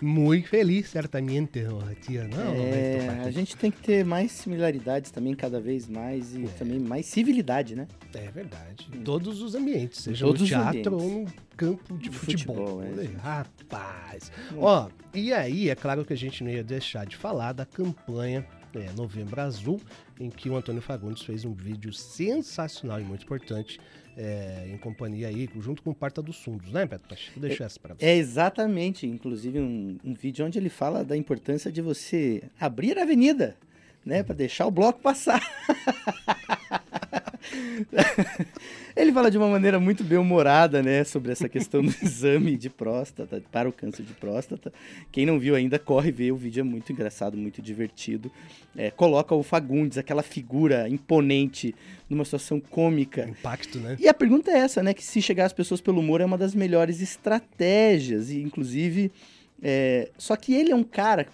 Muito 0.00 0.48
feliz, 0.48 0.88
certamente, 0.88 1.64
tia. 2.00 2.28
Não, 2.28 2.54
é, 2.54 3.22
a 3.24 3.30
gente 3.30 3.56
tem 3.56 3.70
que 3.70 3.80
ter 3.80 4.04
mais 4.04 4.32
similaridades 4.32 5.10
também, 5.10 5.34
cada 5.34 5.60
vez 5.60 5.88
mais, 5.88 6.34
e 6.34 6.44
é. 6.44 6.48
também 6.58 6.78
mais 6.78 7.06
civilidade, 7.06 7.74
né? 7.74 7.86
É 8.14 8.30
verdade. 8.30 8.88
Em 8.92 9.00
todos 9.02 9.42
os 9.42 9.54
ambientes, 9.54 10.00
seja 10.00 10.24
Todos 10.24 10.42
no 10.42 10.46
teatro 10.46 10.96
ou 10.96 11.10
no 11.10 11.26
campo 11.56 11.96
de, 11.96 12.08
de 12.08 12.16
futebol. 12.16 12.80
futebol 12.80 12.82
é, 12.82 13.16
Rapaz. 13.20 14.30
Ó, 14.56 14.88
e 15.12 15.32
aí, 15.32 15.68
é 15.68 15.74
claro 15.74 16.04
que 16.04 16.12
a 16.12 16.16
gente 16.16 16.44
não 16.44 16.50
ia 16.50 16.64
deixar 16.64 17.06
de 17.06 17.16
falar 17.16 17.52
da 17.52 17.66
campanha 17.66 18.46
é, 18.74 18.92
Novembro 18.96 19.40
Azul, 19.40 19.80
em 20.20 20.30
que 20.30 20.48
o 20.48 20.56
Antônio 20.56 20.82
Fagundes 20.82 21.22
fez 21.22 21.44
um 21.44 21.52
vídeo 21.52 21.92
sensacional 21.92 23.00
e 23.00 23.04
muito 23.04 23.24
importante 23.24 23.80
é, 24.18 24.68
em 24.68 24.76
companhia 24.76 25.28
aí, 25.28 25.48
junto 25.60 25.80
com 25.80 25.90
o 25.90 25.94
Parta 25.94 26.20
dos 26.20 26.42
Fundos, 26.42 26.72
né, 26.72 26.84
Beto? 26.84 27.14
Deixa 27.36 27.62
é, 27.62 27.66
essa 27.66 27.78
para 27.78 27.94
você. 27.94 28.04
É 28.04 28.16
exatamente, 28.16 29.06
inclusive 29.06 29.60
um, 29.60 29.96
um 30.04 30.12
vídeo 30.12 30.44
onde 30.44 30.58
ele 30.58 30.68
fala 30.68 31.04
da 31.04 31.16
importância 31.16 31.70
de 31.70 31.80
você 31.80 32.42
abrir 32.58 32.98
a 32.98 33.02
avenida, 33.02 33.56
né, 34.04 34.24
para 34.24 34.34
deixar 34.34 34.66
o 34.66 34.72
bloco 34.72 35.00
passar. 35.00 35.40
Ele 38.96 39.12
fala 39.12 39.30
de 39.30 39.38
uma 39.38 39.48
maneira 39.48 39.78
muito 39.78 40.02
bem-humorada, 40.02 40.82
né, 40.82 41.04
sobre 41.04 41.30
essa 41.30 41.48
questão 41.48 41.82
do 41.82 41.94
exame 42.02 42.56
de 42.56 42.68
próstata, 42.68 43.42
para 43.52 43.68
o 43.68 43.72
câncer 43.72 44.02
de 44.02 44.12
próstata. 44.12 44.72
Quem 45.12 45.24
não 45.24 45.38
viu 45.38 45.54
ainda, 45.54 45.78
corre 45.78 46.10
ver, 46.10 46.32
o 46.32 46.36
vídeo 46.36 46.60
é 46.60 46.64
muito 46.64 46.92
engraçado, 46.92 47.36
muito 47.36 47.62
divertido. 47.62 48.30
É, 48.76 48.90
coloca 48.90 49.34
o 49.34 49.42
Fagundes, 49.42 49.98
aquela 49.98 50.22
figura 50.22 50.88
imponente, 50.88 51.74
numa 52.08 52.24
situação 52.24 52.60
cômica. 52.60 53.28
Impacto, 53.28 53.78
né? 53.78 53.96
E 54.00 54.08
a 54.08 54.14
pergunta 54.14 54.50
é 54.50 54.58
essa, 54.58 54.82
né, 54.82 54.92
que 54.92 55.04
se 55.04 55.22
chegar 55.22 55.46
às 55.46 55.52
pessoas 55.52 55.80
pelo 55.80 56.00
humor 56.00 56.20
é 56.20 56.24
uma 56.24 56.38
das 56.38 56.54
melhores 56.54 57.00
estratégias, 57.00 58.30
e 58.30 58.40
inclusive... 58.40 59.12
É, 59.60 60.12
só 60.16 60.36
que 60.36 60.54
ele 60.54 60.70
é 60.70 60.76
um 60.76 60.84
cara 60.84 61.26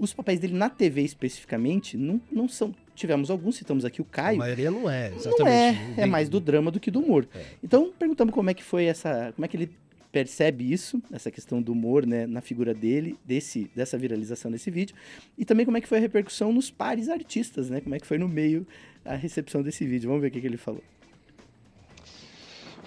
os 0.00 0.14
papéis 0.14 0.40
dele 0.40 0.54
na 0.54 0.70
TV 0.70 1.02
especificamente 1.02 1.96
não, 1.96 2.20
não 2.32 2.48
são. 2.48 2.74
Tivemos 2.94 3.30
alguns, 3.30 3.56
citamos 3.56 3.84
aqui 3.84 4.00
o 4.00 4.04
Caio. 4.04 4.36
A 4.36 4.44
maioria 4.44 4.70
não 4.70 4.90
é, 4.90 5.08
exatamente. 5.08 5.40
Não 5.40 5.46
é, 5.48 5.94
é 5.98 6.06
mais 6.06 6.28
do 6.28 6.38
drama 6.38 6.70
do 6.70 6.78
que 6.78 6.90
do 6.90 7.00
humor. 7.00 7.26
É. 7.34 7.44
Então, 7.62 7.92
perguntamos 7.98 8.34
como 8.34 8.50
é 8.50 8.54
que 8.54 8.62
foi 8.62 8.84
essa. 8.84 9.32
Como 9.34 9.44
é 9.44 9.48
que 9.48 9.56
ele 9.56 9.70
percebe 10.12 10.70
isso, 10.70 11.00
essa 11.12 11.30
questão 11.30 11.62
do 11.62 11.72
humor, 11.72 12.04
né, 12.04 12.26
na 12.26 12.40
figura 12.40 12.74
dele, 12.74 13.16
desse, 13.24 13.70
dessa 13.74 13.96
viralização 13.96 14.50
desse 14.50 14.70
vídeo, 14.70 14.94
e 15.38 15.44
também 15.44 15.64
como 15.64 15.76
é 15.76 15.80
que 15.80 15.86
foi 15.86 15.98
a 15.98 16.00
repercussão 16.00 16.52
nos 16.52 16.70
pares 16.70 17.08
artistas, 17.08 17.70
né, 17.70 17.80
como 17.80 17.94
é 17.94 18.00
que 18.00 18.06
foi 18.06 18.18
no 18.18 18.28
meio 18.28 18.66
a 19.04 19.14
recepção 19.14 19.62
desse 19.62 19.86
vídeo. 19.86 20.08
Vamos 20.08 20.22
ver 20.22 20.28
o 20.28 20.30
que, 20.30 20.40
que 20.40 20.46
ele 20.46 20.56
falou. 20.56 20.82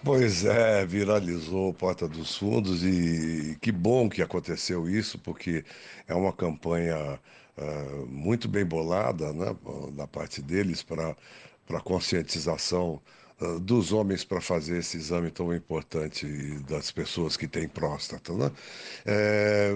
Pois 0.03 0.43
é, 0.43 0.85
viralizou 0.85 1.73
Porta 1.73 2.09
dos 2.09 2.37
Fundos 2.37 2.83
e 2.83 3.57
que 3.61 3.71
bom 3.71 4.09
que 4.09 4.21
aconteceu 4.21 4.89
isso, 4.89 5.17
porque 5.17 5.63
é 6.05 6.13
uma 6.13 6.33
campanha 6.33 7.17
uh, 7.57 8.05
muito 8.07 8.47
bem 8.47 8.65
bolada 8.65 9.31
né, 9.33 9.55
da 9.93 10.07
parte 10.07 10.41
deles 10.41 10.83
para 10.83 11.15
conscientização 11.83 13.01
ah, 13.43 13.59
dos 13.59 13.91
homens 13.91 14.23
para 14.23 14.39
fazer 14.39 14.77
esse 14.77 14.97
exame 14.97 15.31
tão 15.31 15.53
importante 15.53 16.25
das 16.67 16.91
pessoas 16.91 17.35
que 17.35 17.47
têm 17.47 17.67
próstata, 17.67 18.31
né? 18.33 18.51
É, 19.05 19.75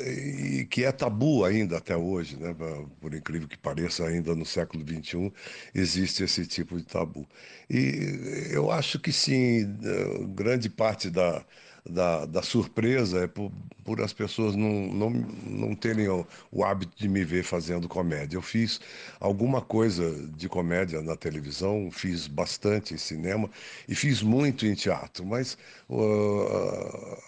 e 0.00 0.64
que 0.66 0.84
é 0.84 0.92
tabu 0.92 1.44
ainda 1.44 1.78
até 1.78 1.96
hoje, 1.96 2.36
né? 2.36 2.54
Por 3.00 3.14
incrível 3.14 3.48
que 3.48 3.58
pareça, 3.58 4.06
ainda 4.06 4.34
no 4.34 4.44
século 4.44 4.84
XXI 4.84 5.32
existe 5.74 6.24
esse 6.24 6.46
tipo 6.46 6.76
de 6.76 6.84
tabu. 6.84 7.26
E 7.70 8.48
eu 8.50 8.70
acho 8.70 8.98
que 8.98 9.12
sim, 9.12 9.62
eh, 9.84 10.24
grande 10.34 10.68
parte 10.70 11.10
da, 11.10 11.44
da, 11.88 12.24
da 12.24 12.42
surpresa 12.42 13.24
é 13.24 13.26
por, 13.26 13.52
por 13.84 14.00
as 14.00 14.12
pessoas 14.12 14.56
não, 14.56 14.86
não, 14.86 15.10
não 15.10 15.74
terem 15.74 16.08
o, 16.08 16.26
o, 16.50 16.64
hábito 16.64 16.92
de 16.96 17.06
me 17.08 17.22
ver 17.22 17.44
fazendo 17.44 17.86
comédia. 17.86 18.38
Eu 18.38 18.42
fiz 18.42 18.80
alguma 19.20 19.60
coisa 19.60 20.10
de 20.34 20.48
comédia 20.48 21.02
na 21.02 21.14
televisão, 21.14 21.90
fiz 21.92 22.26
bastante 22.26 22.94
em 22.94 22.96
cinema 22.96 23.50
e 23.86 23.94
fiz 23.94 24.22
muito 24.22 24.64
em 24.64 24.74
teatro, 24.74 25.26
mas 25.26 25.58
uh, 25.90 27.18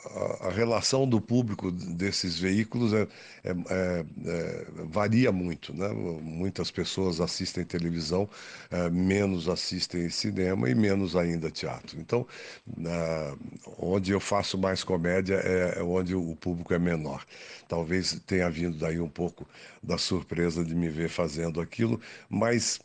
a, 0.41 0.47
a, 0.47 0.51
relação 0.51 1.07
do 1.07 1.21
público 1.21 1.71
desses 1.71 2.39
veículos 2.39 2.95
é, 2.95 3.07
é, 3.45 3.51
é, 3.51 4.05
é 4.27 4.67
varia 4.85 5.31
muito. 5.31 5.75
Né? 5.75 5.89
Muitas 5.89 6.71
pessoas 6.71 7.21
assistem 7.21 7.63
televisão, 7.65 8.29
é, 8.71 8.89
menos 8.89 9.49
assistem 9.49 10.09
cinema 10.09 10.71
e 10.71 10.75
menos 10.75 11.15
ainda 11.15 11.51
teatro. 11.51 12.01
Então, 12.01 12.27
uh, 12.67 13.39
onde 13.79 14.13
eu 14.13 14.21
faço 14.21 14.46
mais 14.55 14.85
comédia 14.85 15.37
é, 15.37 15.79
é 15.79 15.83
onde 15.83 16.15
o 16.15 16.37
público 16.37 16.73
é 16.75 16.79
menor. 16.79 17.25
Talvez 17.69 18.21
tenha 18.27 18.49
vindo 18.51 18.79
daí 18.79 19.01
um 19.01 19.09
pouco 19.09 19.49
da 19.83 19.99
surpresa 19.99 20.65
de 20.65 20.75
me 20.75 20.89
ver 20.89 21.09
fazendo 21.09 21.61
aquilo, 21.61 22.01
mas 22.29 22.81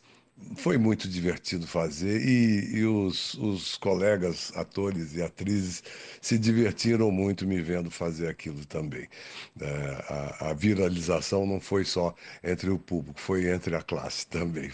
foi 0.56 0.76
muito 0.76 1.08
divertido 1.08 1.66
fazer 1.66 2.20
e, 2.20 2.78
e 2.78 2.84
os, 2.84 3.34
os, 3.34 3.76
colegas 3.76 4.52
atores 4.56 5.14
e 5.14 5.22
atrizes 5.22 5.82
se 6.20 6.38
divertiram 6.38 7.10
muito 7.10 7.46
me 7.46 7.60
vendo 7.60 7.90
fazer 7.90 8.28
aquilo 8.28 8.64
também. 8.66 9.08
É, 9.60 9.66
a, 10.08 10.50
a 10.50 10.54
viralização 10.54 11.46
não 11.46 11.60
foi 11.60 11.84
só 11.84 12.14
entre 12.42 12.70
o 12.70 12.78
público, 12.78 13.20
foi 13.20 13.48
entre 13.48 13.74
a 13.76 13.82
classe 13.82 14.26
também 14.26 14.70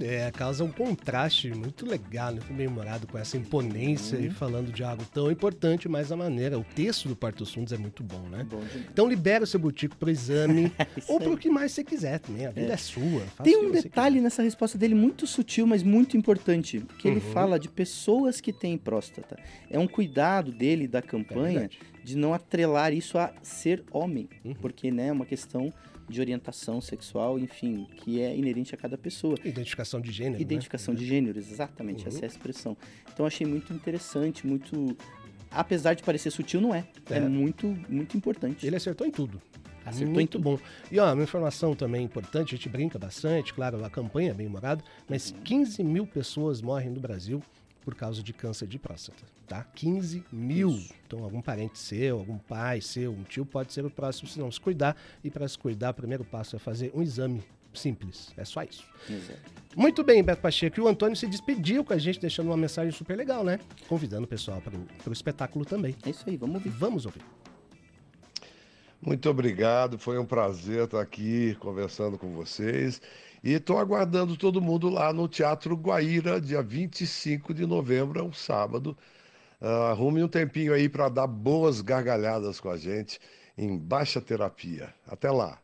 é, 0.00 0.30
causa 0.30 0.64
um 0.64 0.70
contraste 0.70 1.50
muito 1.50 1.86
legal, 1.86 2.32
muito 2.32 2.52
bem 2.52 2.66
humorado 2.66 3.06
com 3.06 3.18
essa 3.18 3.36
imponência 3.36 4.18
uhum. 4.18 4.24
e 4.24 4.30
falando 4.30 4.72
de 4.72 4.82
algo 4.82 5.04
tão 5.12 5.30
importante, 5.30 5.88
mas 5.88 6.12
a 6.12 6.16
maneira, 6.16 6.58
o 6.58 6.64
texto 6.64 7.08
do 7.08 7.16
Parto 7.16 7.44
Fundos 7.44 7.72
é 7.72 7.78
muito 7.78 8.02
bom, 8.02 8.20
né? 8.28 8.46
Bom 8.48 8.62
então 8.90 9.08
libera 9.08 9.44
o 9.44 9.46
seu 9.46 9.60
butico 9.60 9.96
pro 9.96 10.10
exame 10.10 10.72
ou 11.08 11.20
pro 11.20 11.36
que 11.36 11.50
mais 11.50 11.72
você 11.72 11.84
quiser 11.84 12.18
também, 12.20 12.46
a 12.46 12.50
vida 12.50 12.70
é, 12.70 12.74
é 12.74 12.76
sua. 12.76 13.22
Tem 13.42 13.56
um 13.56 13.70
detalhe 13.70 14.20
nessa 14.20 14.42
resposta 14.42 14.78
dele 14.78 14.94
muito 14.94 15.26
sutil, 15.26 15.66
mas 15.66 15.82
muito 15.82 16.16
importante, 16.16 16.84
que 16.98 17.08
uhum. 17.08 17.14
ele 17.14 17.20
fala 17.20 17.58
de 17.58 17.68
pessoas 17.68 18.40
que 18.40 18.52
têm 18.52 18.76
próstata. 18.78 19.38
É 19.70 19.78
um 19.78 19.86
cuidado 19.86 20.52
dele 20.52 20.86
da 20.86 21.02
campanha 21.02 21.70
é 21.72 21.98
de 22.08 22.16
não 22.16 22.32
atrelar 22.32 22.92
isso 22.94 23.18
a 23.18 23.32
ser 23.42 23.84
homem, 23.90 24.28
uhum. 24.42 24.54
porque 24.54 24.90
né, 24.90 25.08
é 25.08 25.12
uma 25.12 25.26
questão 25.26 25.72
de 26.08 26.20
orientação 26.20 26.80
sexual, 26.80 27.38
enfim, 27.38 27.86
que 27.96 28.20
é 28.20 28.36
inerente 28.36 28.74
a 28.74 28.78
cada 28.78 28.96
pessoa. 28.96 29.36
Identificação 29.44 30.00
de 30.00 30.10
gênero. 30.10 30.36
Né? 30.36 30.42
Identificação 30.42 30.94
né? 30.94 31.00
de 31.00 31.06
gênero, 31.06 31.38
exatamente, 31.38 32.02
uhum. 32.02 32.08
essa 32.08 32.20
é 32.20 32.24
a 32.24 32.26
expressão. 32.26 32.76
Então 33.12 33.26
achei 33.26 33.46
muito 33.46 33.72
interessante, 33.72 34.46
muito. 34.46 34.96
Apesar 35.50 35.94
de 35.94 36.02
parecer 36.02 36.30
sutil, 36.30 36.60
não 36.60 36.74
é. 36.74 36.86
É, 37.10 37.16
é 37.16 37.20
muito, 37.20 37.66
muito 37.88 38.16
importante. 38.16 38.66
Ele 38.66 38.76
acertou 38.76 39.06
em 39.06 39.10
tudo. 39.10 39.40
Acertou 39.84 40.14
muito 40.14 40.38
bom. 40.38 40.58
E 40.92 40.98
ó, 40.98 41.12
uma 41.12 41.22
informação 41.22 41.74
também 41.74 42.04
importante, 42.04 42.54
a 42.54 42.56
gente 42.56 42.68
brinca 42.68 42.98
bastante, 42.98 43.54
claro, 43.54 43.82
a 43.84 43.88
campanha 43.88 44.30
é 44.30 44.34
bem 44.34 44.46
humorada, 44.46 44.82
mas 45.08 45.34
15 45.44 45.82
mil 45.82 46.06
pessoas 46.06 46.60
morrem 46.60 46.90
no 46.90 47.00
Brasil 47.00 47.42
por 47.88 47.94
causa 47.94 48.22
de 48.22 48.34
câncer 48.34 48.68
de 48.68 48.78
próstata, 48.78 49.24
tá? 49.46 49.64
15 49.74 50.22
mil. 50.30 50.72
Isso. 50.72 50.92
Então, 51.06 51.24
algum 51.24 51.40
parente 51.40 51.78
seu, 51.78 52.18
algum 52.18 52.36
pai 52.36 52.82
seu, 52.82 53.10
um 53.10 53.22
tio 53.22 53.46
pode 53.46 53.72
ser 53.72 53.82
o 53.82 53.88
próximo 53.88 54.28
se 54.28 54.38
não 54.38 54.52
se 54.52 54.60
cuidar. 54.60 54.94
E 55.24 55.30
para 55.30 55.48
se 55.48 55.56
cuidar, 55.56 55.92
o 55.92 55.94
primeiro 55.94 56.22
passo 56.22 56.54
é 56.54 56.58
fazer 56.58 56.92
um 56.94 57.00
exame 57.00 57.42
simples. 57.72 58.30
É 58.36 58.44
só 58.44 58.62
isso. 58.62 58.84
Exato. 59.08 59.40
Muito 59.74 60.04
bem, 60.04 60.22
Beto 60.22 60.42
Pacheco. 60.42 60.78
E 60.78 60.82
o 60.82 60.86
Antônio 60.86 61.16
se 61.16 61.26
despediu 61.26 61.82
com 61.82 61.94
a 61.94 61.98
gente, 61.98 62.20
deixando 62.20 62.48
uma 62.48 62.58
mensagem 62.58 62.92
super 62.92 63.16
legal, 63.16 63.42
né? 63.42 63.58
Convidando 63.88 64.24
o 64.24 64.28
pessoal 64.28 64.60
para 64.60 64.76
o 65.08 65.12
espetáculo 65.12 65.64
também. 65.64 65.96
É 66.04 66.10
isso 66.10 66.24
aí, 66.28 66.36
vamos 66.36 66.56
ouvir. 66.56 66.68
Vamos 66.68 67.06
ouvir. 67.06 67.22
Muito 69.00 69.30
obrigado, 69.30 69.98
foi 69.98 70.18
um 70.18 70.26
prazer 70.26 70.84
estar 70.84 71.00
aqui 71.00 71.56
conversando 71.58 72.18
com 72.18 72.34
vocês. 72.34 73.00
E 73.42 73.52
estou 73.52 73.78
aguardando 73.78 74.36
todo 74.36 74.60
mundo 74.60 74.88
lá 74.88 75.12
no 75.12 75.28
Teatro 75.28 75.76
Guaíra, 75.76 76.40
dia 76.40 76.62
25 76.62 77.54
de 77.54 77.64
novembro, 77.66 78.20
é 78.20 78.22
um 78.22 78.32
sábado. 78.32 78.96
Uh, 79.60 79.90
arrume 79.90 80.22
um 80.22 80.28
tempinho 80.28 80.72
aí 80.72 80.88
para 80.88 81.08
dar 81.08 81.26
boas 81.26 81.80
gargalhadas 81.80 82.60
com 82.60 82.70
a 82.70 82.76
gente 82.76 83.18
em 83.56 83.76
baixa 83.76 84.20
terapia. 84.20 84.94
Até 85.06 85.30
lá. 85.30 85.58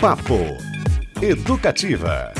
Papo 0.00 0.38
Educativa. 1.22 2.32